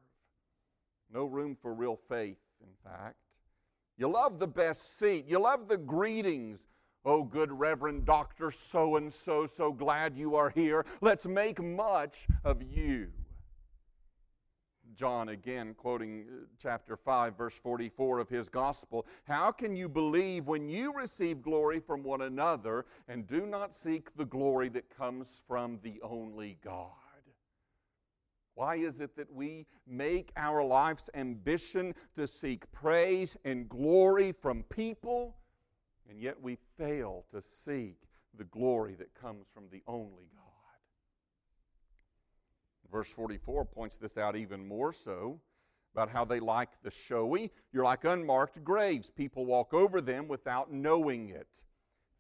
No 1.17 1.25
room 1.25 1.57
for 1.63 1.73
real 1.73 1.99
faith, 2.11 2.37
in 2.61 2.69
fact. 2.85 3.17
You 3.97 4.07
love 4.07 4.39
the 4.39 4.47
best 4.47 4.99
seat. 4.99 5.25
You 5.27 5.39
love 5.39 5.67
the 5.67 5.79
greetings. 5.79 6.67
Oh, 7.07 7.23
good 7.23 7.51
Reverend 7.51 8.05
Doctor 8.05 8.51
so 8.51 8.97
and 8.97 9.11
so, 9.11 9.47
so 9.47 9.73
glad 9.73 10.15
you 10.15 10.35
are 10.35 10.51
here. 10.51 10.85
Let's 11.01 11.27
make 11.27 11.59
much 11.63 12.27
of 12.45 12.63
you. 12.63 13.09
John, 14.95 15.31
again, 15.31 15.73
quoting 15.79 16.27
uh, 16.29 16.45
chapter 16.61 16.99
5, 16.99 17.35
verse 17.35 17.57
44 17.57 18.19
of 18.19 18.29
his 18.29 18.51
gospel 18.51 19.07
How 19.25 19.51
can 19.53 19.75
you 19.75 19.89
believe 19.89 20.47
when 20.47 20.69
you 20.69 20.93
receive 20.93 21.41
glory 21.41 21.81
from 21.81 22.03
one 22.03 22.21
another 22.21 22.85
and 23.09 23.27
do 23.27 23.47
not 23.47 23.73
seek 23.73 24.15
the 24.17 24.27
glory 24.27 24.69
that 24.69 24.95
comes 24.95 25.41
from 25.49 25.79
the 25.83 25.99
only 26.03 26.59
God? 26.63 27.06
Why 28.57 28.77
is 28.77 29.01
it 29.01 29.15
that 29.17 29.31
we 29.31 29.67
make 29.87 30.33
our 30.35 30.65
life's 30.65 31.11
ambition 31.13 31.95
to 32.15 32.27
seek 32.27 32.73
praise 32.73 33.37
and 33.45 33.69
glory 33.69 34.33
from 34.33 34.63
people, 34.63 35.37
and 36.09 36.19
yet 36.19 36.41
we 36.41 36.57
fail 36.79 37.27
to 37.33 37.43
seek 37.43 37.99
the 38.33 38.45
glory 38.45 38.95
that 38.95 39.13
comes 39.15 39.47
from 39.53 39.65
the 39.71 39.83
only 39.87 40.31
God? 40.35 40.43
Verse 42.91 43.13
44 43.13 43.67
points 43.67 43.99
this 43.99 44.17
out 44.17 44.37
even 44.37 44.67
more 44.67 44.91
so 44.91 45.39
about 45.93 46.09
how 46.09 46.25
they 46.25 46.41
like 46.41 46.71
the 46.83 46.91
showy. 46.91 47.53
You're 47.73 47.85
like 47.85 48.05
unmarked 48.05 48.65
graves. 48.65 49.11
People 49.11 49.45
walk 49.45 49.75
over 49.75 50.01
them 50.01 50.29
without 50.29 50.73
knowing 50.73 51.29
it. 51.29 51.61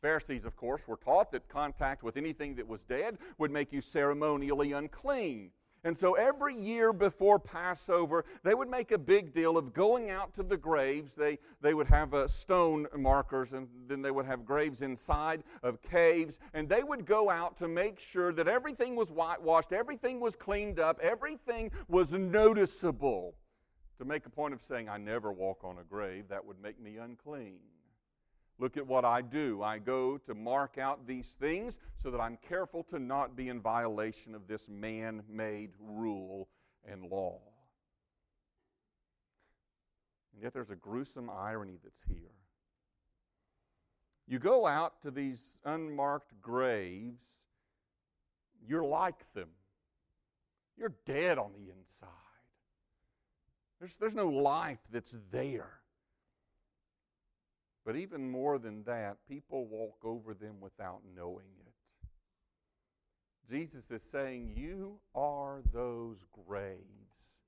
Pharisees, 0.03 0.44
of 0.44 0.55
course, 0.55 0.87
were 0.87 0.99
taught 0.99 1.33
that 1.33 1.49
contact 1.49 2.03
with 2.03 2.18
anything 2.18 2.57
that 2.57 2.68
was 2.68 2.85
dead 2.85 3.16
would 3.38 3.51
make 3.51 3.72
you 3.72 3.81
ceremonially 3.81 4.72
unclean. 4.72 5.51
And 5.87 5.96
so 5.96 6.14
every 6.14 6.57
year 6.57 6.92
before 6.92 7.38
Passover, 7.38 8.25
they 8.42 8.55
would 8.55 8.68
make 8.68 8.90
a 8.90 8.99
big 8.99 9.33
deal 9.33 9.57
of 9.57 9.72
going 9.72 10.11
out 10.11 10.35
to 10.35 10.42
the 10.42 10.57
graves. 10.57 11.14
They, 11.14 11.38
they 11.61 11.75
would 11.75 11.87
have 11.87 12.12
uh, 12.12 12.27
stone 12.27 12.88
markers, 12.99 13.53
and 13.53 13.68
then 13.87 14.03
they 14.03 14.11
would 14.11 14.27
have 14.27 14.44
graves 14.44 14.83
inside 14.83 15.44
of 15.62 15.81
caves. 15.83 16.40
And 16.55 16.68
they 16.68 16.83
would 16.83 17.07
go 17.07 17.31
out 17.31 17.57
to 17.59 17.68
make 17.68 18.01
sure 18.01 18.33
that 18.33 18.49
everything 18.49 18.96
was 18.96 19.12
whitewashed, 19.12 19.72
everything 19.72 20.18
was 20.18 20.35
cleaned 20.35 20.81
up, 20.81 20.99
everything 21.01 21.70
was 21.87 22.12
noticeable. 22.12 23.37
To 23.99 24.05
make 24.05 24.27
a 24.27 24.31
point 24.31 24.55
of 24.55 24.62
saying, 24.64 24.88
I 24.88 24.99
never 24.99 25.31
walk 25.31 25.61
on 25.62 25.79
a 25.79 25.85
grave, 25.85 26.25
that 26.31 26.44
would 26.44 26.61
make 26.61 26.81
me 26.81 26.96
unclean. 26.96 27.61
Look 28.59 28.77
at 28.77 28.87
what 28.87 29.05
I 29.05 29.21
do. 29.21 29.62
I 29.62 29.79
go 29.79 30.16
to 30.19 30.35
mark 30.35 30.79
out 30.79 31.07
these 31.07 31.37
things 31.38 31.79
so 31.97 32.11
that 32.11 32.21
I'm 32.21 32.38
careful 32.49 32.83
to 32.85 32.99
not 32.99 33.37
be 33.37 33.49
in 33.49 33.61
violation 33.61 34.35
of 34.35 34.49
this 34.49 34.69
man 34.69 35.23
made 35.29 35.71
rule 35.79 36.49
and 36.90 37.05
law. 37.11 37.40
And 40.33 40.42
yet 40.42 40.55
there's 40.55 40.71
a 40.71 40.77
gruesome 40.77 41.31
irony 41.31 41.79
that's 41.83 42.03
here. 42.03 42.33
You 44.27 44.38
go 44.38 44.66
out 44.66 45.03
to 45.03 45.11
these 45.11 45.61
unmarked 45.64 46.40
graves, 46.40 47.45
you're 48.66 48.85
like 48.85 49.33
them. 49.35 49.49
You're 50.77 50.95
dead 51.07 51.38
on 51.38 51.53
the 51.53 51.71
inside. 51.71 52.11
There's, 53.79 53.97
there's 53.97 54.14
no 54.14 54.29
life 54.29 54.81
that's 54.90 55.16
there. 55.31 55.81
But 57.87 57.94
even 57.94 58.29
more 58.29 58.59
than 58.59 58.83
that, 58.83 59.18
people 59.29 59.64
walk 59.64 59.99
over 60.03 60.35
them 60.35 60.57
without 60.61 61.03
knowing 61.16 61.46
it. 61.61 61.72
Jesus 63.49 63.92
is 63.92 64.03
saying, 64.03 64.55
You 64.57 64.99
are 65.14 65.61
those 65.72 66.27
graves. 66.49 67.38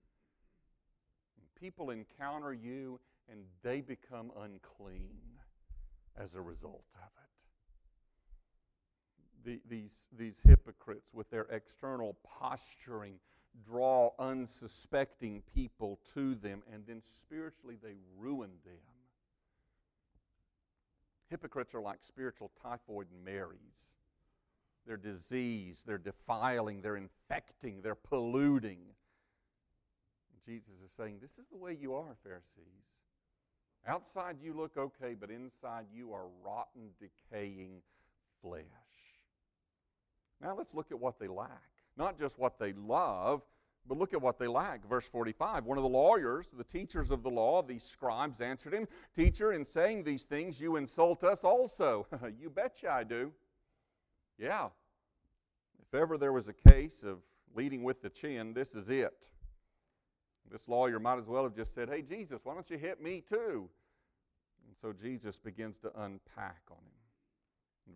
People 1.61 1.91
encounter 1.91 2.53
you 2.53 3.01
and 3.29 3.41
they 3.65 3.81
become 3.81 4.31
unclean 4.41 5.19
as 6.17 6.37
a 6.37 6.41
result 6.41 6.85
of 6.95 7.11
it. 9.45 9.61
The, 9.61 9.61
these, 9.69 10.09
these 10.17 10.41
hypocrites, 10.47 11.13
with 11.13 11.31
their 11.31 11.47
external 11.51 12.17
posturing, 12.25 13.15
draw 13.67 14.13
unsuspecting 14.21 15.43
people 15.53 15.99
to 16.15 16.37
them, 16.37 16.63
and 16.73 16.85
then 16.87 17.03
spiritually 17.03 17.77
they 17.83 17.97
ruin 18.17 18.51
them. 18.65 18.98
Hypocrites 21.31 21.75
are 21.75 21.81
like 21.81 21.99
spiritual 22.03 22.51
typhoid 22.63 23.07
Marys. 23.25 23.95
They're 24.87 24.97
diseased, 24.97 25.87
they're 25.87 25.99
defiling, 25.99 26.81
they're 26.81 26.97
infecting, 26.97 27.83
they're 27.83 27.95
polluting. 27.95 28.79
Jesus 30.47 30.81
is 30.85 30.91
saying, 30.91 31.19
This 31.21 31.33
is 31.33 31.47
the 31.51 31.59
way 31.59 31.77
you 31.79 31.95
are, 31.95 32.17
Pharisees. 32.23 32.89
Outside 33.87 34.37
you 34.43 34.55
look 34.55 34.77
okay, 34.77 35.15
but 35.15 35.31
inside 35.31 35.87
you 35.95 36.13
are 36.13 36.27
rotten, 36.45 36.91
decaying 36.99 37.83
flesh. 38.43 38.65
Now 40.41 40.57
let's 40.57 40.75
look 40.75 40.91
at 40.91 40.99
what 40.99 41.19
they 41.19 41.29
lack. 41.29 41.63
Not 41.97 42.19
just 42.19 42.39
what 42.39 42.59
they 42.59 42.73
love, 42.73 43.43
but 43.89 43.99
look 43.99 44.13
at 44.13 44.21
what 44.21 44.39
they 44.39 44.47
lack. 44.47 44.87
Verse 44.89 45.07
45 45.07 45.65
One 45.65 45.79
of 45.79 45.83
the 45.83 45.89
lawyers, 45.89 46.49
the 46.49 46.65
teachers 46.65 47.11
of 47.11 47.23
the 47.23 47.31
law, 47.31 47.63
these 47.63 47.83
scribes 47.83 48.41
answered 48.41 48.75
him, 48.75 48.87
Teacher, 49.15 49.53
in 49.53 49.65
saying 49.65 50.05
these 50.05 50.25
things, 50.25 50.61
you 50.61 50.77
insult 50.77 51.25
us 51.25 51.43
also. 51.43 52.07
you 52.41 52.51
betcha 52.51 52.91
I 52.91 53.05
do. 53.05 53.33
Yeah. 54.39 54.69
If 55.81 55.95
ever 55.95 56.19
there 56.19 56.33
was 56.33 56.49
a 56.49 56.53
case 56.53 57.03
of 57.03 57.19
leading 57.55 57.83
with 57.83 58.03
the 58.03 58.11
chin, 58.11 58.53
this 58.53 58.75
is 58.75 58.91
it. 58.91 59.31
This 60.51 60.69
lawyer 60.69 60.99
might 60.99 61.19
as 61.19 61.27
well 61.27 61.45
have 61.45 61.55
just 61.55 61.75
said, 61.75 61.89
Hey, 61.89 62.03
Jesus, 62.03 62.41
why 62.45 62.55
don't 62.55 62.69
you 62.71 62.79
hit 62.79 63.03
me 63.03 63.23
too? 63.27 63.69
And 64.67 64.77
so 64.81 64.93
Jesus 64.93 65.37
begins 65.37 65.79
to 65.79 65.91
unpack 66.01 66.61
on 66.71 66.77
him. 66.77 66.98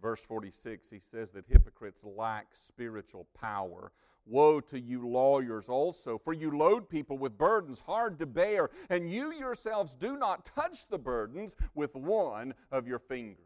Verse 0.03 0.25
46, 0.25 0.91
he 0.91 0.99
says 0.99 1.31
that 1.31 1.45
hypocrites 1.49 2.05
lack 2.05 2.49
spiritual 2.53 3.29
power. 3.41 3.93
Woe 4.27 4.61
to 4.61 4.79
you, 4.79 5.09
lawyers, 5.09 5.69
also, 5.69 6.19
for 6.19 6.33
you 6.33 6.57
load 6.57 6.89
people 6.89 7.19
with 7.19 7.39
burdens 7.39 7.81
hard 7.87 8.19
to 8.19 8.27
bear, 8.27 8.71
and 8.91 9.11
you 9.11 9.33
yourselves 9.33 9.95
do 9.95 10.17
not 10.17 10.45
touch 10.45 10.89
the 10.89 10.99
burdens 10.99 11.57
with 11.75 11.95
one 11.95 12.55
of 12.73 12.89
your 12.89 12.99
fingers. 12.99 13.39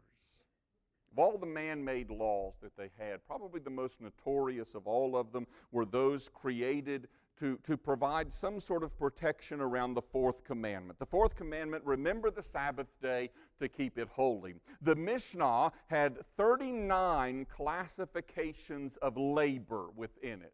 Of 1.11 1.19
all 1.19 1.37
the 1.37 1.45
man 1.45 1.83
made 1.83 2.09
laws 2.09 2.55
that 2.61 2.75
they 2.77 2.89
had, 2.97 3.25
probably 3.25 3.59
the 3.59 3.69
most 3.69 4.01
notorious 4.01 4.75
of 4.75 4.85
all 4.87 5.15
of 5.15 5.31
them 5.31 5.47
were 5.71 5.85
those 5.85 6.29
created 6.29 7.07
to, 7.39 7.57
to 7.63 7.77
provide 7.77 8.31
some 8.31 8.59
sort 8.59 8.83
of 8.83 8.97
protection 8.97 9.61
around 9.61 9.93
the 9.93 10.01
fourth 10.01 10.43
commandment. 10.43 10.99
The 10.99 11.05
fourth 11.05 11.35
commandment, 11.35 11.83
remember 11.85 12.31
the 12.31 12.43
Sabbath 12.43 12.87
day 13.01 13.29
to 13.59 13.69
keep 13.69 13.97
it 13.97 14.07
holy. 14.09 14.55
The 14.81 14.95
Mishnah 14.95 15.71
had 15.87 16.19
39 16.37 17.45
classifications 17.49 18.97
of 18.97 19.17
labor 19.17 19.87
within 19.95 20.41
it. 20.41 20.53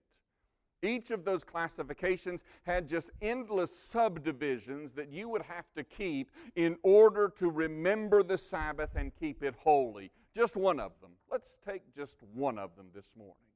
Each 0.83 1.11
of 1.11 1.23
those 1.23 1.45
classifications 1.45 2.43
had 2.63 2.89
just 2.89 3.09
endless 3.21 3.73
subdivisions 3.73 4.93
that 4.93 5.09
you 5.09 5.29
would 5.29 5.43
have 5.43 5.65
to 5.77 5.83
keep 5.83 6.29
in 6.55 6.75
order 6.83 7.31
to 7.37 7.49
remember 7.49 8.21
the 8.21 8.37
Sabbath 8.37 8.89
and 8.95 9.15
keep 9.17 9.43
it 9.43 9.55
holy. 9.57 10.11
Just 10.35 10.57
one 10.57 10.81
of 10.81 10.91
them. 10.99 11.11
Let's 11.31 11.55
take 11.65 11.95
just 11.95 12.21
one 12.33 12.59
of 12.59 12.75
them 12.75 12.87
this 12.93 13.15
morning. 13.15 13.52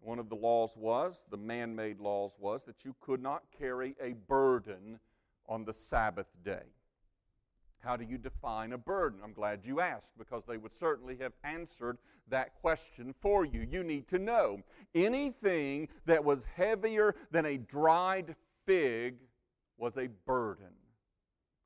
One 0.00 0.18
of 0.18 0.28
the 0.28 0.36
laws 0.36 0.76
was, 0.76 1.26
the 1.30 1.36
man 1.36 1.76
made 1.76 2.00
laws 2.00 2.36
was, 2.38 2.64
that 2.64 2.84
you 2.84 2.94
could 3.00 3.22
not 3.22 3.42
carry 3.56 3.96
a 4.02 4.12
burden 4.12 4.98
on 5.46 5.64
the 5.64 5.72
Sabbath 5.72 6.28
day. 6.42 6.64
How 7.80 7.96
do 7.96 8.04
you 8.04 8.18
define 8.18 8.72
a 8.72 8.78
burden? 8.78 9.20
I'm 9.24 9.32
glad 9.32 9.64
you 9.64 9.80
asked 9.80 10.16
because 10.18 10.44
they 10.44 10.58
would 10.58 10.74
certainly 10.74 11.16
have 11.20 11.32
answered 11.44 11.98
that 12.28 12.54
question 12.54 13.14
for 13.20 13.44
you. 13.44 13.66
You 13.68 13.82
need 13.82 14.06
to 14.08 14.18
know 14.18 14.60
anything 14.94 15.88
that 16.04 16.24
was 16.24 16.44
heavier 16.44 17.14
than 17.30 17.46
a 17.46 17.56
dried 17.56 18.36
fig 18.66 19.16
was 19.78 19.96
a 19.96 20.08
burden. 20.26 20.74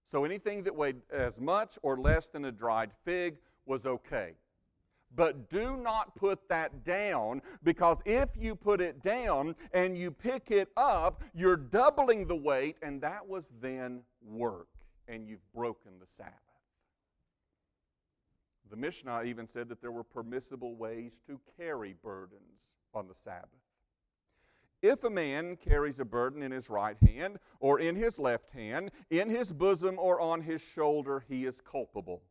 So 0.05 0.25
anything 0.25 0.63
that 0.65 0.77
weighed 0.77 1.03
as 1.13 1.41
much 1.41 1.79
or 1.83 1.99
less 1.99 2.29
than 2.29 2.45
a 2.45 2.53
dried 2.53 2.93
fig 3.05 3.39
was 3.67 3.87
okay. 3.87 4.35
But 5.17 5.49
do 5.49 5.77
not 5.77 6.15
put 6.17 6.49
that 6.49 6.85
down 6.85 7.43
because 7.63 8.03
if 8.05 8.31
you 8.37 8.55
put 8.57 8.81
it 8.81 9.03
down 9.03 9.55
and 9.73 9.97
you 9.97 10.11
pick 10.11 10.51
it 10.51 10.69
up, 10.77 11.23
you're 11.35 11.57
doubling 11.57 12.27
the 12.27 12.37
weight, 12.37 12.77
and 12.83 13.01
that 13.03 13.27
was 13.29 13.51
then 13.61 14.03
work, 14.23 14.69
and 15.07 15.27
you've 15.27 15.53
broken 15.53 15.93
the 16.01 16.07
Sabbath. 16.07 16.33
The 18.71 18.77
Mishnah 18.77 19.23
even 19.25 19.47
said 19.47 19.69
that 19.69 19.81
there 19.81 19.93
were 19.93 20.03
permissible 20.03 20.75
ways 20.75 21.23
to 21.27 21.39
carry 21.57 21.95
burdens 22.03 22.63
on 22.93 23.07
the 23.07 23.15
Sabbath. 23.15 23.51
If 24.83 25.05
a 25.05 25.11
man 25.11 25.57
carries 25.57 26.01
a 26.01 26.05
burden 26.05 26.43
in 26.43 26.51
his 26.51 26.69
right 26.69 26.97
hand 27.07 27.39
or 27.61 27.79
in 27.79 27.95
his 27.95 28.19
left 28.19 28.51
hand, 28.51 28.91
in 29.11 29.31
his 29.31 29.53
bosom 29.53 29.99
or 29.99 30.21
on 30.21 30.43
his 30.43 30.61
shoulder, 30.61 31.25
he 31.27 31.47
is 31.47 31.61
culpable. 31.61 32.23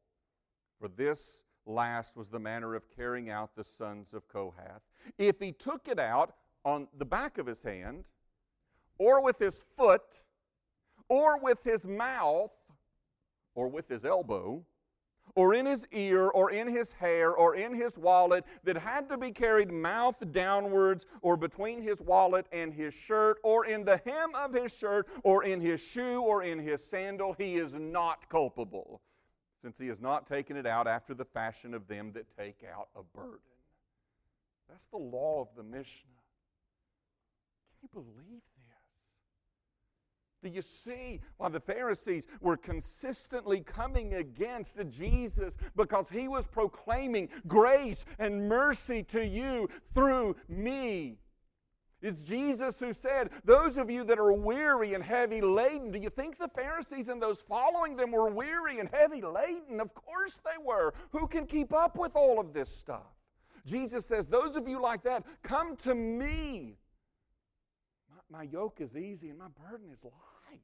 For 0.79 0.87
this 0.87 1.43
last 1.65 2.17
was 2.17 2.29
the 2.29 2.39
manner 2.39 2.75
of 2.75 2.89
carrying 2.95 3.29
out 3.29 3.55
the 3.55 3.63
sons 3.63 4.13
of 4.13 4.27
Kohath. 4.27 4.81
If 5.17 5.39
he 5.39 5.51
took 5.51 5.87
it 5.87 5.99
out 5.99 6.35
on 6.65 6.87
the 6.97 7.05
back 7.05 7.37
of 7.37 7.45
his 7.45 7.63
hand, 7.63 8.05
or 8.97 9.21
with 9.21 9.39
his 9.39 9.65
foot, 9.75 10.23
or 11.09 11.39
with 11.39 11.63
his 11.63 11.87
mouth, 11.87 12.51
or 13.55 13.67
with 13.67 13.87
his 13.87 14.05
elbow, 14.05 14.63
or 15.35 15.53
in 15.53 15.65
his 15.65 15.87
ear, 15.91 16.27
or 16.27 16.51
in 16.51 16.67
his 16.67 16.93
hair, 16.93 17.31
or 17.31 17.55
in 17.55 17.73
his 17.73 17.97
wallet 17.97 18.45
that 18.63 18.77
had 18.77 19.09
to 19.09 19.17
be 19.17 19.31
carried 19.31 19.71
mouth 19.71 20.31
downwards, 20.31 21.05
or 21.21 21.35
between 21.35 21.81
his 21.81 22.01
wallet 22.01 22.45
and 22.51 22.73
his 22.73 22.93
shirt, 22.93 23.39
or 23.43 23.65
in 23.65 23.83
the 23.83 23.99
hem 24.05 24.33
of 24.35 24.53
his 24.53 24.75
shirt, 24.75 25.07
or 25.23 25.43
in 25.43 25.59
his 25.59 25.81
shoe, 25.81 26.21
or 26.21 26.43
in 26.43 26.59
his 26.59 26.83
sandal, 26.83 27.33
he 27.33 27.55
is 27.55 27.73
not 27.73 28.29
culpable 28.29 29.01
since 29.63 29.79
he 29.79 29.87
has 29.87 30.01
not 30.01 30.27
taken 30.27 30.57
it 30.57 30.67
out 30.67 30.87
after 30.87 31.13
the 31.13 31.23
fashion 31.23 31.73
of 31.73 31.87
them 31.87 32.11
that 32.11 32.25
take 32.37 32.65
out 32.69 32.89
a 32.97 33.17
burden. 33.17 33.39
That's 34.67 34.87
the 34.87 34.97
law 34.97 35.41
of 35.41 35.47
the 35.55 35.63
Mishnah. 35.63 36.19
Can 37.79 37.81
you 37.81 37.89
believe 37.93 38.41
this? 38.57 38.63
Do 40.43 40.49
you 40.49 40.61
see 40.61 41.21
why 41.37 41.47
the 41.47 41.61
Pharisees 41.61 42.27
were 42.41 42.57
consistently 42.57 43.61
coming 43.61 44.15
against 44.15 44.77
Jesus 44.89 45.55
because 45.77 46.09
he 46.09 46.27
was 46.27 46.45
proclaiming 46.45 47.29
grace 47.47 48.03
and 48.19 48.49
mercy 48.49 49.01
to 49.03 49.25
you 49.25 49.69
through 49.93 50.35
me? 50.49 51.19
It's 52.03 52.25
Jesus 52.25 52.81
who 52.81 52.91
said, 52.91 53.29
Those 53.45 53.77
of 53.77 53.89
you 53.89 54.03
that 54.03 54.19
are 54.19 54.33
weary 54.33 54.93
and 54.93 55.01
heavy 55.01 55.39
laden, 55.39 55.89
do 55.89 55.97
you 55.97 56.09
think 56.09 56.37
the 56.37 56.49
Pharisees 56.49 57.07
and 57.07 57.21
those 57.21 57.41
following 57.41 57.95
them 57.95 58.11
were 58.11 58.29
weary 58.29 58.79
and 58.79 58.89
heavy 58.91 59.21
laden? 59.21 59.79
Of 59.79 59.95
course 59.95 60.41
they 60.43 60.61
were. 60.61 60.93
Who 61.11 61.27
can 61.27 61.45
keep 61.45 61.73
up 61.73 61.97
with 61.97 62.11
all 62.13 62.41
of 62.41 62.51
this 62.53 62.69
stuff? 62.69 63.07
Jesus 63.65 64.05
says, 64.05 64.27
Those 64.27 64.57
of 64.57 64.67
you 64.67 64.81
like 64.81 65.03
that, 65.03 65.23
come 65.43 65.77
to 65.77 65.95
me. 65.95 66.75
My, 68.09 68.39
my 68.39 68.43
yoke 68.43 68.81
is 68.81 68.97
easy 68.97 69.29
and 69.29 69.39
my 69.39 69.47
burden 69.69 69.89
is 69.89 70.03
light. 70.03 70.59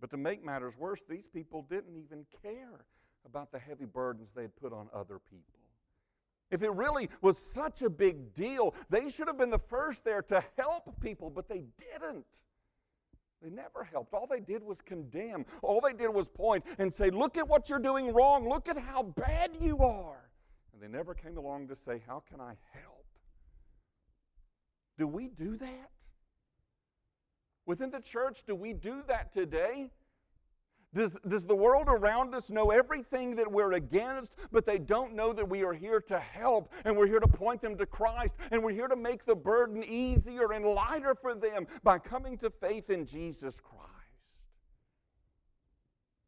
But 0.00 0.10
to 0.10 0.16
make 0.16 0.44
matters 0.44 0.76
worse, 0.76 1.04
these 1.08 1.28
people 1.28 1.64
didn't 1.70 1.96
even 1.96 2.26
care 2.42 2.86
about 3.24 3.52
the 3.52 3.60
heavy 3.60 3.84
burdens 3.84 4.32
they'd 4.32 4.56
put 4.56 4.72
on 4.72 4.88
other 4.92 5.20
people. 5.20 5.57
If 6.50 6.62
it 6.62 6.70
really 6.70 7.10
was 7.20 7.36
such 7.36 7.82
a 7.82 7.90
big 7.90 8.34
deal, 8.34 8.74
they 8.88 9.10
should 9.10 9.26
have 9.28 9.36
been 9.36 9.50
the 9.50 9.58
first 9.58 10.04
there 10.04 10.22
to 10.22 10.42
help 10.56 11.00
people, 11.00 11.30
but 11.30 11.48
they 11.48 11.64
didn't. 11.76 12.26
They 13.42 13.50
never 13.50 13.84
helped. 13.84 14.14
All 14.14 14.26
they 14.26 14.40
did 14.40 14.62
was 14.62 14.80
condemn. 14.80 15.44
All 15.62 15.80
they 15.80 15.92
did 15.92 16.08
was 16.08 16.28
point 16.28 16.64
and 16.78 16.92
say, 16.92 17.10
Look 17.10 17.36
at 17.36 17.46
what 17.46 17.68
you're 17.68 17.78
doing 17.78 18.12
wrong. 18.12 18.48
Look 18.48 18.68
at 18.68 18.78
how 18.78 19.02
bad 19.02 19.50
you 19.60 19.78
are. 19.78 20.30
And 20.72 20.82
they 20.82 20.88
never 20.88 21.14
came 21.14 21.36
along 21.36 21.68
to 21.68 21.76
say, 21.76 22.02
How 22.06 22.22
can 22.28 22.40
I 22.40 22.56
help? 22.72 23.06
Do 24.96 25.06
we 25.06 25.28
do 25.28 25.56
that? 25.56 25.90
Within 27.66 27.90
the 27.90 28.00
church, 28.00 28.44
do 28.46 28.54
we 28.54 28.72
do 28.72 29.02
that 29.06 29.32
today? 29.32 29.90
Does, 30.98 31.14
does 31.28 31.44
the 31.44 31.54
world 31.54 31.84
around 31.86 32.34
us 32.34 32.50
know 32.50 32.72
everything 32.72 33.36
that 33.36 33.48
we're 33.48 33.74
against, 33.74 34.34
but 34.50 34.66
they 34.66 34.78
don't 34.78 35.14
know 35.14 35.32
that 35.32 35.48
we 35.48 35.62
are 35.62 35.72
here 35.72 36.00
to 36.00 36.18
help 36.18 36.72
and 36.84 36.96
we're 36.96 37.06
here 37.06 37.20
to 37.20 37.28
point 37.28 37.62
them 37.62 37.78
to 37.78 37.86
Christ 37.86 38.34
and 38.50 38.64
we're 38.64 38.72
here 38.72 38.88
to 38.88 38.96
make 38.96 39.24
the 39.24 39.36
burden 39.36 39.84
easier 39.84 40.50
and 40.50 40.64
lighter 40.64 41.14
for 41.14 41.36
them 41.36 41.68
by 41.84 42.00
coming 42.00 42.36
to 42.38 42.50
faith 42.50 42.90
in 42.90 43.06
Jesus 43.06 43.60
Christ? 43.60 43.86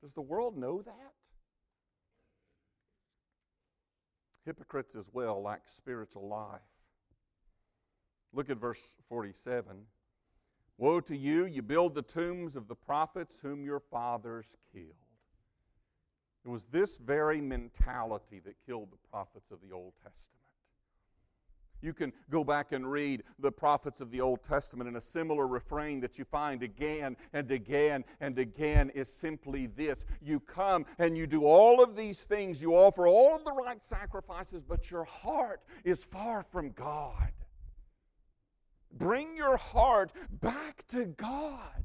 Does 0.02 0.14
the 0.14 0.20
world 0.20 0.56
know 0.56 0.82
that? 0.82 1.14
Hypocrites 4.46 4.94
as 4.94 5.10
well 5.12 5.42
lack 5.42 5.68
spiritual 5.68 6.28
life. 6.28 6.60
Look 8.32 8.48
at 8.50 8.58
verse 8.58 8.94
47. 9.08 9.78
Woe 10.80 10.98
to 11.02 11.14
you, 11.14 11.44
you 11.44 11.60
build 11.60 11.94
the 11.94 12.00
tombs 12.00 12.56
of 12.56 12.66
the 12.66 12.74
prophets 12.74 13.38
whom 13.42 13.62
your 13.62 13.80
fathers 13.80 14.56
killed. 14.72 14.94
It 16.42 16.48
was 16.48 16.64
this 16.64 16.96
very 16.96 17.38
mentality 17.38 18.40
that 18.46 18.54
killed 18.64 18.88
the 18.90 19.08
prophets 19.10 19.50
of 19.50 19.58
the 19.60 19.74
Old 19.74 19.92
Testament. 20.02 20.40
You 21.82 21.92
can 21.92 22.14
go 22.30 22.44
back 22.44 22.72
and 22.72 22.90
read 22.90 23.24
the 23.38 23.52
prophets 23.52 24.00
of 24.00 24.10
the 24.10 24.22
Old 24.22 24.42
Testament, 24.42 24.88
and 24.88 24.96
a 24.96 25.02
similar 25.02 25.46
refrain 25.46 26.00
that 26.00 26.18
you 26.18 26.24
find 26.24 26.62
again 26.62 27.14
and 27.34 27.50
again 27.50 28.02
and 28.18 28.38
again 28.38 28.88
is 28.94 29.12
simply 29.12 29.66
this 29.66 30.06
You 30.22 30.40
come 30.40 30.86
and 30.98 31.14
you 31.14 31.26
do 31.26 31.44
all 31.44 31.82
of 31.82 31.94
these 31.94 32.24
things, 32.24 32.62
you 32.62 32.74
offer 32.74 33.06
all 33.06 33.36
of 33.36 33.44
the 33.44 33.52
right 33.52 33.84
sacrifices, 33.84 34.62
but 34.62 34.90
your 34.90 35.04
heart 35.04 35.60
is 35.84 36.06
far 36.06 36.42
from 36.42 36.70
God. 36.70 37.32
Bring 38.92 39.36
your 39.36 39.56
heart 39.56 40.12
back 40.30 40.84
to 40.88 41.04
God. 41.06 41.84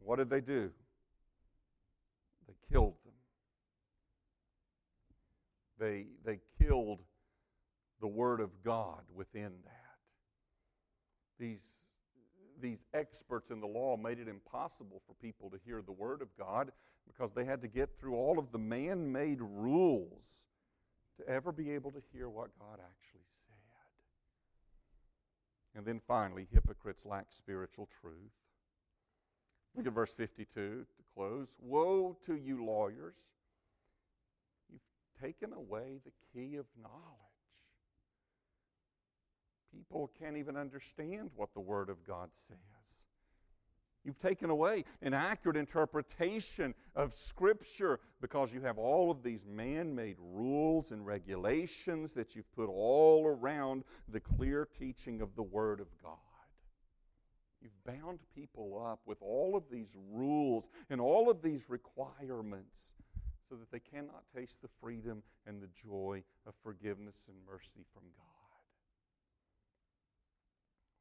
What 0.00 0.16
did 0.16 0.30
they 0.30 0.40
do? 0.40 0.70
They 2.48 2.54
killed 2.72 2.94
them. 3.04 3.14
They, 5.78 6.06
they 6.24 6.40
killed 6.58 7.00
the 8.00 8.08
Word 8.08 8.40
of 8.40 8.62
God 8.62 9.02
within 9.14 9.52
that. 9.64 9.80
These, 11.38 11.94
these 12.60 12.84
experts 12.92 13.50
in 13.50 13.60
the 13.60 13.66
law 13.66 13.96
made 13.96 14.18
it 14.18 14.28
impossible 14.28 15.00
for 15.06 15.14
people 15.14 15.50
to 15.50 15.58
hear 15.64 15.80
the 15.80 15.92
Word 15.92 16.22
of 16.22 16.28
God 16.36 16.72
because 17.06 17.32
they 17.32 17.44
had 17.44 17.62
to 17.62 17.68
get 17.68 17.98
through 17.98 18.14
all 18.14 18.38
of 18.38 18.52
the 18.52 18.58
man 18.58 19.10
made 19.10 19.38
rules 19.40 20.42
to 21.16 21.28
ever 21.28 21.52
be 21.52 21.70
able 21.70 21.90
to 21.92 22.02
hear 22.12 22.28
what 22.28 22.50
God 22.58 22.78
actually 22.78 23.24
said. 23.28 23.49
And 25.74 25.84
then 25.86 26.00
finally, 26.06 26.48
hypocrites 26.52 27.06
lack 27.06 27.26
spiritual 27.30 27.88
truth. 28.00 28.32
Look 29.76 29.86
at 29.86 29.92
verse 29.92 30.14
52 30.14 30.44
to 30.52 30.84
close. 31.14 31.58
Woe 31.60 32.16
to 32.26 32.34
you, 32.34 32.64
lawyers! 32.64 33.16
You've 34.68 34.80
taken 35.22 35.52
away 35.52 36.00
the 36.04 36.12
key 36.32 36.56
of 36.56 36.66
knowledge. 36.80 37.30
People 39.72 40.10
can't 40.18 40.36
even 40.36 40.56
understand 40.56 41.30
what 41.36 41.54
the 41.54 41.60
Word 41.60 41.88
of 41.88 42.04
God 42.04 42.30
says. 42.32 42.56
You've 44.04 44.18
taken 44.18 44.48
away 44.48 44.84
an 45.02 45.12
accurate 45.12 45.58
interpretation 45.58 46.74
of 46.96 47.12
Scripture 47.12 48.00
because 48.20 48.52
you 48.52 48.62
have 48.62 48.78
all 48.78 49.10
of 49.10 49.22
these 49.22 49.44
man 49.44 49.94
made 49.94 50.16
rules 50.18 50.90
and 50.90 51.04
regulations 51.04 52.12
that 52.14 52.34
you've 52.34 52.50
put 52.52 52.68
all 52.68 53.26
around 53.26 53.84
the 54.08 54.20
clear 54.20 54.66
teaching 54.66 55.20
of 55.20 55.36
the 55.36 55.42
Word 55.42 55.80
of 55.80 55.88
God. 56.02 56.16
You've 57.60 57.84
bound 57.84 58.20
people 58.34 58.82
up 58.90 59.00
with 59.04 59.18
all 59.20 59.54
of 59.54 59.64
these 59.70 59.94
rules 60.10 60.70
and 60.88 60.98
all 60.98 61.28
of 61.28 61.42
these 61.42 61.68
requirements 61.68 62.94
so 63.50 63.56
that 63.56 63.70
they 63.70 63.80
cannot 63.80 64.24
taste 64.34 64.62
the 64.62 64.68
freedom 64.80 65.22
and 65.46 65.60
the 65.60 65.68
joy 65.68 66.22
of 66.46 66.54
forgiveness 66.62 67.26
and 67.28 67.36
mercy 67.46 67.84
from 67.92 68.04
God. 68.16 68.26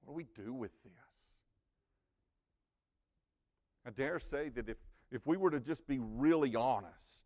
What 0.03 0.13
do 0.13 0.17
we 0.17 0.43
do 0.45 0.53
with 0.53 0.71
this? 0.83 1.08
I 3.89 3.91
dare 3.91 4.19
say 4.19 4.49
that 4.49 4.69
if, 4.69 4.77
if 5.11 5.25
we 5.25 5.35
were 5.35 5.49
to 5.49 5.59
just 5.59 5.87
be 5.87 5.97
really 5.99 6.55
honest, 6.55 7.23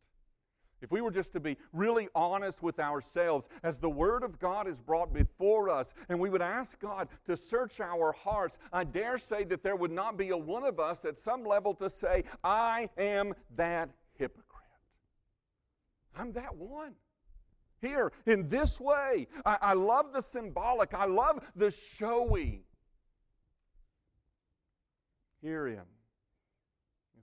if 0.82 0.91
we 0.91 1.02
were 1.02 1.12
just 1.12 1.34
to 1.34 1.41
be 1.41 1.58
really 1.73 2.08
honest 2.15 2.63
with 2.63 2.80
ourselves 2.80 3.49
as 3.63 3.80
the 3.80 3.89
Word 3.89 4.23
of 4.23 4.39
God 4.39 4.65
is 4.65 4.80
brought 4.80 5.13
before 5.13 5.69
us, 5.69 5.93
and 6.08 6.17
we 6.17 6.30
would 6.30 6.41
ask 6.41 6.80
God 6.80 7.10
to 7.26 7.36
search 7.36 7.82
our 7.82 8.13
hearts, 8.13 8.60
I 8.71 8.86
dare 8.86 9.17
say 9.17 9.43
that 9.43 9.62
there 9.62 9.76
would 9.76 9.91
not 9.91 10.17
be 10.17 10.30
a 10.30 10.38
one 10.38 10.63
of 10.63 10.80
us 10.80 11.04
at 11.04 11.17
some 11.17 11.43
level 11.43 11.73
to 11.76 11.89
say, 11.89 12.23
I 12.45 12.88
am 12.97 13.34
that 13.58 13.89
hypocrite. 14.13 14.47
I'm 16.17 16.32
that 16.32 16.56
one. 16.56 16.93
Here, 17.82 18.13
in 18.26 18.47
this 18.47 18.80
way, 18.80 19.28
I, 19.45 19.58
I 19.62 19.73
love 19.73 20.13
the 20.13 20.21
symbolic, 20.21 20.93
I 20.93 21.08
love 21.08 21.41
the 21.58 21.71
showy. 21.71 22.63
Herein 25.41 25.82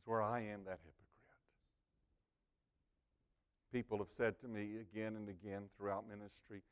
is 0.00 0.06
where 0.06 0.22
I 0.22 0.40
am 0.40 0.64
that 0.64 0.78
hypocrite. 0.80 0.96
People 3.72 3.98
have 3.98 4.10
said 4.10 4.40
to 4.40 4.48
me 4.48 4.78
again 4.80 5.16
and 5.16 5.28
again 5.28 5.64
throughout 5.76 6.08
ministry, 6.08 6.62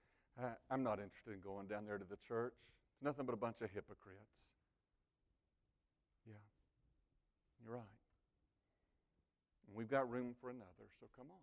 I'm 0.71 0.83
not 0.83 0.99
interested 0.99 1.35
in 1.35 1.41
going 1.41 1.67
down 1.67 1.85
there 1.87 1.99
to 1.99 2.05
the 2.09 2.17
church. 2.27 2.55
It's 2.95 3.03
nothing 3.03 3.27
but 3.27 3.35
a 3.35 3.37
bunch 3.37 3.57
of 3.61 3.71
hypocrites. 3.71 4.47
Yeah, 6.27 6.35
you're 7.63 7.75
right. 7.75 7.83
And 9.67 9.77
we've 9.77 9.91
got 9.91 10.11
room 10.11 10.35
for 10.41 10.51
another, 10.51 10.89
so 10.99 11.07
come 11.17 11.27
on. 11.31 11.43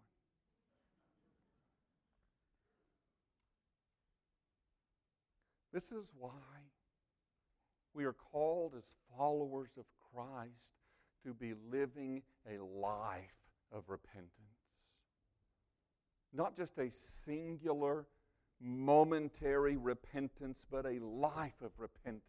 This 5.72 5.92
is 5.92 6.14
why 6.18 6.32
we 7.94 8.06
are 8.06 8.14
called 8.14 8.74
as 8.78 8.96
followers 9.18 9.72
of 9.78 9.86
Christ 10.14 10.74
to 11.26 11.34
be 11.34 11.54
living 11.72 12.22
a 12.48 12.64
life 12.64 13.34
of 13.72 13.84
repentance. 13.90 14.30
Not 16.34 16.56
just 16.56 16.78
a 16.78 16.90
singular, 16.90 18.06
momentary 18.62 19.76
repentance, 19.76 20.66
but 20.70 20.86
a 20.86 21.00
life 21.00 21.62
of 21.64 21.72
repentance. 21.78 22.22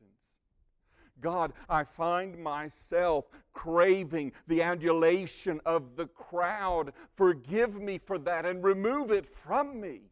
God, 1.20 1.52
I 1.68 1.85
find 1.85 2.38
myself 2.38 3.26
craving 3.52 4.32
the 4.46 4.62
adulation 4.62 5.61
of 5.64 5.96
the 5.96 6.06
crowd. 6.06 6.92
Forgive 7.16 7.80
me 7.80 7.98
for 7.98 8.18
that 8.18 8.44
and 8.44 8.62
remove 8.62 9.11
it 9.11 9.26
from 9.26 9.80
me. 9.80 10.02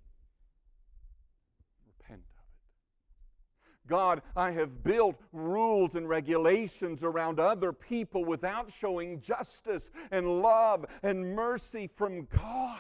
God, 3.87 4.23
I 4.35 4.51
have 4.53 4.83
built 4.83 5.21
rules 5.33 5.95
and 5.95 6.09
regulations 6.09 7.05
around 7.05 7.39
other 7.39 7.73
people 7.73 8.25
without 8.25 8.71
showing 8.71 9.21
justice 9.21 9.91
and 10.11 10.41
love 10.43 10.87
and 11.03 11.35
mercy 11.35 11.91
from 11.95 12.27
God. 12.27 12.79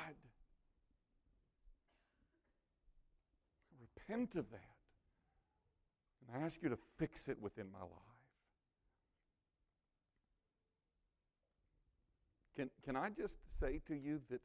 Repent 3.81 4.35
of 4.35 4.51
that. 4.51 4.61
And 6.27 6.43
I 6.43 6.47
ask 6.47 6.63
you 6.63 6.71
to 6.71 6.79
fix 6.97 7.29
it 7.29 7.41
within 7.41 7.71
my 7.71 7.81
life. 7.81 7.91
Can, 12.57 12.71
can 12.85 12.97
I 12.97 13.11
just 13.11 13.39
say 13.47 13.81
to 13.89 13.95
you 13.95 14.21
that 14.31 14.41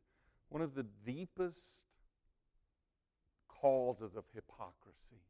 one 0.49 0.61
of 0.61 0.75
the 0.75 0.85
deepest 1.05 1.61
causes 3.47 4.15
of 4.15 4.23
hypocrisy 4.33 5.21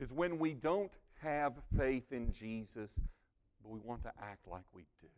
is 0.00 0.12
when 0.12 0.38
we 0.38 0.54
don't 0.54 0.92
have 1.22 1.52
faith 1.76 2.12
in 2.12 2.32
Jesus, 2.32 2.98
but 3.62 3.70
we 3.70 3.78
want 3.80 4.02
to 4.02 4.12
act 4.20 4.48
like 4.48 4.64
we 4.72 4.82
do. 5.00 5.08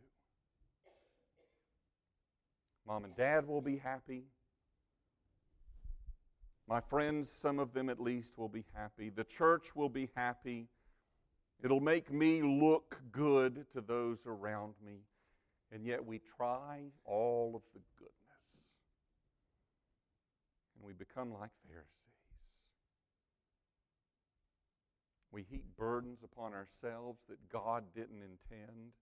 Mom 2.85 3.05
and 3.05 3.15
dad 3.15 3.47
will 3.47 3.61
be 3.61 3.77
happy. 3.77 4.25
My 6.67 6.81
friends, 6.81 7.31
some 7.31 7.59
of 7.59 7.73
them 7.73 7.89
at 7.89 7.99
least, 7.99 8.37
will 8.37 8.49
be 8.49 8.65
happy. 8.73 9.09
The 9.09 9.23
church 9.23 9.75
will 9.75 9.89
be 9.89 10.09
happy. 10.15 10.67
It'll 11.63 11.79
make 11.79 12.11
me 12.11 12.41
look 12.41 13.01
good 13.11 13.65
to 13.73 13.81
those 13.81 14.25
around 14.25 14.73
me. 14.85 14.99
And 15.71 15.85
yet 15.85 16.05
we 16.05 16.19
try 16.37 16.81
all 17.05 17.53
of 17.55 17.61
the 17.73 17.79
goodness. 17.97 18.13
And 20.75 20.85
we 20.85 20.93
become 20.93 21.31
like 21.33 21.51
Pharisees. 21.67 22.22
We 25.33 25.41
heap 25.41 25.65
burdens 25.75 26.19
upon 26.23 26.53
ourselves 26.53 27.23
that 27.27 27.49
God 27.49 27.85
didn't 27.95 28.21
intend. 28.21 28.93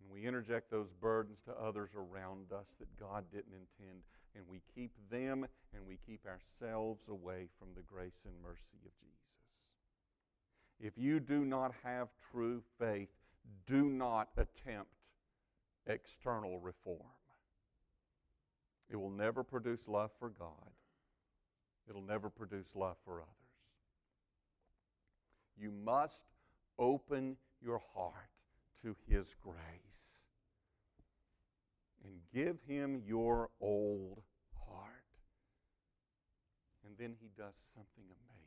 And 0.00 0.10
we 0.10 0.26
interject 0.26 0.72
those 0.72 0.92
burdens 0.92 1.40
to 1.42 1.52
others 1.52 1.94
around 1.94 2.52
us 2.52 2.76
that 2.80 2.98
God 2.98 3.26
didn't 3.30 3.54
intend. 3.54 4.02
And 4.34 4.44
we 4.48 4.60
keep 4.74 4.90
them 5.08 5.46
and 5.72 5.86
we 5.86 5.98
keep 6.04 6.26
ourselves 6.26 7.08
away 7.08 7.46
from 7.58 7.68
the 7.76 7.82
grace 7.82 8.26
and 8.26 8.34
mercy 8.42 8.78
of 8.84 8.92
Jesus. 8.98 9.68
If 10.80 10.98
you 10.98 11.20
do 11.20 11.44
not 11.44 11.72
have 11.84 12.08
true 12.32 12.62
faith, 12.76 13.10
do 13.66 13.84
not 13.84 14.30
attempt 14.36 15.12
external 15.86 16.58
reform. 16.58 16.98
It 18.88 18.96
will 18.96 19.10
never 19.10 19.44
produce 19.44 19.86
love 19.86 20.10
for 20.18 20.30
God, 20.30 20.72
it'll 21.88 22.02
never 22.02 22.28
produce 22.28 22.74
love 22.74 22.96
for 23.04 23.20
others. 23.20 23.39
You 25.60 25.70
must 25.84 26.26
open 26.78 27.36
your 27.60 27.82
heart 27.94 28.30
to 28.82 28.96
His 29.06 29.34
grace 29.42 30.24
and 32.02 32.14
give 32.32 32.62
Him 32.66 33.02
your 33.06 33.50
old 33.60 34.22
heart. 34.66 34.88
And 36.86 36.96
then 36.98 37.14
He 37.20 37.28
does 37.36 37.54
something 37.74 38.04
amazing. 38.04 38.40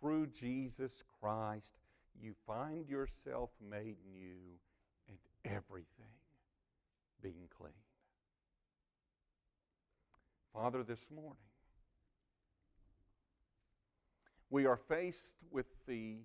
Through 0.00 0.26
Jesus 0.28 1.04
Christ, 1.20 1.76
you 2.20 2.34
find 2.44 2.88
yourself 2.88 3.50
made 3.60 3.96
new 4.12 4.58
and 5.08 5.18
everything 5.44 5.86
being 7.22 7.48
clean. 7.56 7.72
Father, 10.52 10.82
this 10.82 11.08
morning, 11.10 11.51
we 14.52 14.66
are 14.66 14.76
faced 14.76 15.34
with 15.50 15.66
the 15.88 16.18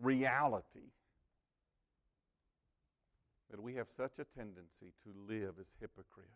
reality 0.00 0.92
that 3.50 3.60
we 3.60 3.74
have 3.74 3.90
such 3.90 4.18
a 4.20 4.24
tendency 4.24 4.92
to 5.02 5.12
live 5.28 5.54
as 5.60 5.74
hypocrites. 5.80 6.30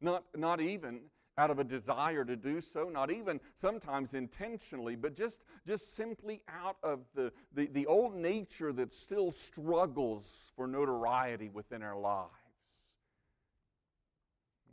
Not, 0.00 0.24
not 0.36 0.60
even 0.60 1.00
out 1.38 1.50
of 1.50 1.58
a 1.58 1.64
desire 1.64 2.24
to 2.24 2.36
do 2.36 2.60
so, 2.60 2.90
not 2.90 3.10
even 3.10 3.40
sometimes 3.56 4.12
intentionally, 4.12 4.96
but 4.96 5.16
just, 5.16 5.44
just 5.66 5.94
simply 5.94 6.42
out 6.48 6.76
of 6.82 7.00
the, 7.14 7.32
the, 7.54 7.68
the 7.68 7.86
old 7.86 8.14
nature 8.14 8.72
that 8.74 8.92
still 8.92 9.32
struggles 9.32 10.52
for 10.54 10.66
notoriety 10.66 11.48
within 11.48 11.82
our 11.82 11.98
lives. 11.98 12.32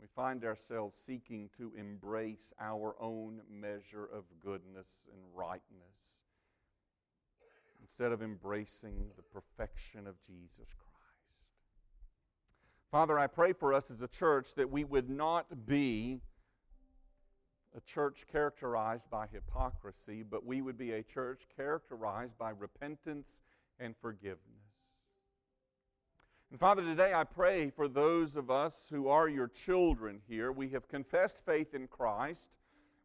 We 0.00 0.06
find 0.14 0.44
ourselves 0.44 0.98
seeking 0.98 1.50
to 1.58 1.72
embrace 1.78 2.52
our 2.60 2.94
own 3.00 3.40
measure 3.50 4.04
of 4.04 4.24
goodness 4.42 4.88
and 5.12 5.20
rightness 5.34 6.20
instead 7.80 8.12
of 8.12 8.22
embracing 8.22 9.10
the 9.16 9.22
perfection 9.22 10.06
of 10.06 10.20
Jesus 10.20 10.74
Christ. 10.74 10.86
Father, 12.90 13.18
I 13.18 13.26
pray 13.26 13.52
for 13.52 13.72
us 13.72 13.90
as 13.90 14.02
a 14.02 14.08
church 14.08 14.54
that 14.54 14.70
we 14.70 14.84
would 14.84 15.08
not 15.08 15.66
be 15.66 16.20
a 17.76 17.80
church 17.80 18.24
characterized 18.30 19.10
by 19.10 19.26
hypocrisy, 19.26 20.22
but 20.22 20.46
we 20.46 20.62
would 20.62 20.78
be 20.78 20.92
a 20.92 21.02
church 21.02 21.46
characterized 21.56 22.38
by 22.38 22.50
repentance 22.50 23.42
and 23.78 23.94
forgiveness. 23.96 24.55
And 26.50 26.60
Father, 26.60 26.82
today 26.82 27.12
I 27.12 27.24
pray 27.24 27.70
for 27.70 27.88
those 27.88 28.36
of 28.36 28.50
us 28.50 28.86
who 28.90 29.08
are 29.08 29.28
your 29.28 29.48
children 29.48 30.20
here. 30.28 30.52
We 30.52 30.68
have 30.70 30.86
confessed 30.88 31.44
faith 31.44 31.74
in 31.74 31.88
Christ, 31.88 32.56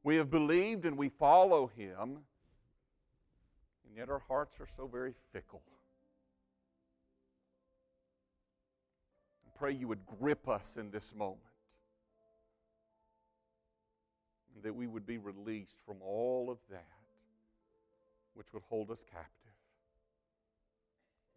we 0.04 0.16
have 0.18 0.30
believed 0.30 0.86
and 0.86 0.98
we 0.98 1.10
follow 1.10 1.68
him, 1.68 2.20
and 3.86 3.96
yet 3.98 4.10
our 4.10 4.22
hearts 4.28 4.60
are 4.60 4.68
so 4.68 4.88
very 4.88 5.14
fickle. 5.32 5.62
I 9.46 9.58
pray 9.58 9.74
you 9.74 9.88
would 9.88 10.06
grip 10.06 10.48
us 10.48 10.78
in 10.78 10.92
this 10.92 11.14
moment 11.16 11.42
that 14.64 14.76
we 14.76 14.86
would 14.86 15.06
be 15.08 15.18
released 15.18 15.80
from 15.86 15.98
all 16.04 16.50
of 16.52 16.60
that 16.70 16.86
which 18.34 18.54
would 18.54 18.64
hold 18.70 18.92
us 18.92 19.04
captive. 19.04 19.41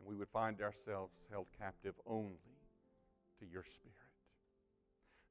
And 0.04 0.12
we 0.12 0.18
would 0.18 0.28
find 0.28 0.60
ourselves 0.60 1.26
held 1.30 1.46
captive 1.58 1.94
only 2.06 2.58
to 3.40 3.46
your 3.46 3.64
Spirit. 3.64 3.94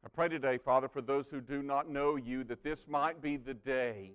I 0.03 0.09
pray 0.09 0.30
today, 0.30 0.57
Father, 0.57 0.88
for 0.88 1.01
those 1.01 1.30
who 1.30 1.41
do 1.41 1.61
not 1.61 1.89
know 1.89 2.15
you, 2.15 2.43
that 2.45 2.63
this 2.63 2.88
might 2.88 3.21
be 3.21 3.38
the 3.38 3.53
day 3.53 4.13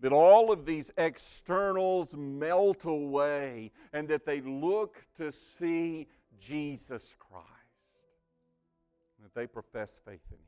that 0.00 0.12
all 0.12 0.52
of 0.52 0.64
these 0.64 0.92
externals 0.96 2.16
melt 2.16 2.84
away 2.84 3.72
and 3.92 4.06
that 4.08 4.24
they 4.26 4.40
look 4.40 5.04
to 5.16 5.32
see 5.32 6.06
Jesus 6.38 7.16
Christ, 7.18 7.46
that 9.22 9.34
they 9.34 9.46
profess 9.46 9.98
faith 10.04 10.20
in 10.30 10.36
Him. 10.36 10.44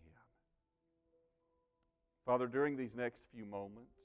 Father, 2.25 2.47
during 2.47 2.77
these 2.77 2.95
next 2.95 3.25
few 3.35 3.45
moments, 3.45 3.97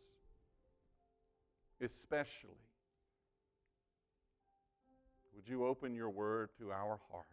especially, 1.79 2.64
would 5.45 5.51
you 5.51 5.65
open 5.65 5.93
your 5.93 6.09
word 6.09 6.49
to 6.57 6.71
our 6.71 6.99
hearts 7.11 7.29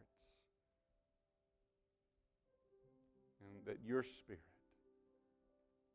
and 3.41 3.67
that 3.67 3.79
your 3.87 4.03
spirit 4.03 4.41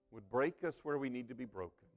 would 0.10 0.28
break 0.30 0.64
us 0.64 0.80
where 0.84 0.98
we 0.98 1.10
need 1.10 1.28
to 1.28 1.36
be 1.36 1.46
broken, 1.46 1.88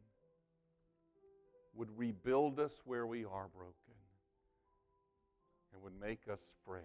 would 1.75 1.89
rebuild 1.97 2.59
us 2.59 2.83
where 2.85 3.07
we 3.07 3.25
are 3.25 3.49
broken, 3.55 3.75
and 5.73 5.83
would 5.83 5.99
make 5.99 6.23
us 6.31 6.41
fresh 6.67 6.83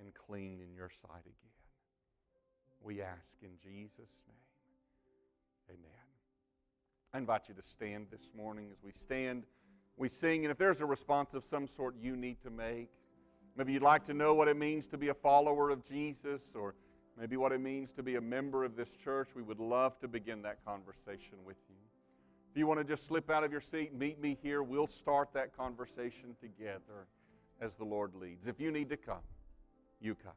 and 0.00 0.12
clean 0.14 0.60
in 0.60 0.74
your 0.74 0.90
sight 0.90 1.22
again. 1.22 1.52
We 2.82 3.02
ask 3.02 3.36
in 3.42 3.50
Jesus' 3.62 4.24
name. 4.26 5.78
Amen. 5.78 5.90
I 7.12 7.18
invite 7.18 7.48
you 7.48 7.54
to 7.54 7.62
stand 7.62 8.06
this 8.10 8.32
morning 8.36 8.68
as 8.72 8.82
we 8.82 8.92
stand, 8.92 9.44
we 9.96 10.08
sing, 10.08 10.44
and 10.44 10.52
if 10.52 10.58
there's 10.58 10.80
a 10.80 10.86
response 10.86 11.34
of 11.34 11.44
some 11.44 11.66
sort 11.66 11.94
you 12.00 12.16
need 12.16 12.42
to 12.42 12.50
make, 12.50 12.90
maybe 13.56 13.72
you'd 13.72 13.82
like 13.82 14.04
to 14.06 14.14
know 14.14 14.34
what 14.34 14.48
it 14.48 14.56
means 14.56 14.86
to 14.88 14.98
be 14.98 15.08
a 15.08 15.14
follower 15.14 15.70
of 15.70 15.84
Jesus, 15.84 16.42
or 16.54 16.74
maybe 17.18 17.36
what 17.36 17.52
it 17.52 17.60
means 17.60 17.92
to 17.92 18.02
be 18.02 18.16
a 18.16 18.20
member 18.20 18.64
of 18.64 18.76
this 18.76 18.94
church, 18.96 19.30
we 19.34 19.42
would 19.42 19.60
love 19.60 19.98
to 20.00 20.08
begin 20.08 20.42
that 20.42 20.64
conversation 20.64 21.38
with 21.44 21.56
you. 21.68 21.76
If 22.50 22.58
you 22.58 22.66
want 22.66 22.80
to 22.80 22.84
just 22.84 23.06
slip 23.06 23.30
out 23.30 23.44
of 23.44 23.52
your 23.52 23.60
seat, 23.60 23.94
meet 23.94 24.20
me 24.20 24.38
here. 24.42 24.62
We'll 24.62 24.86
start 24.86 25.30
that 25.34 25.56
conversation 25.56 26.36
together 26.40 27.06
as 27.60 27.76
the 27.76 27.84
Lord 27.84 28.14
leads. 28.14 28.46
If 28.46 28.60
you 28.60 28.70
need 28.70 28.88
to 28.90 28.96
come, 28.96 29.24
you 30.00 30.14
come. 30.14 30.32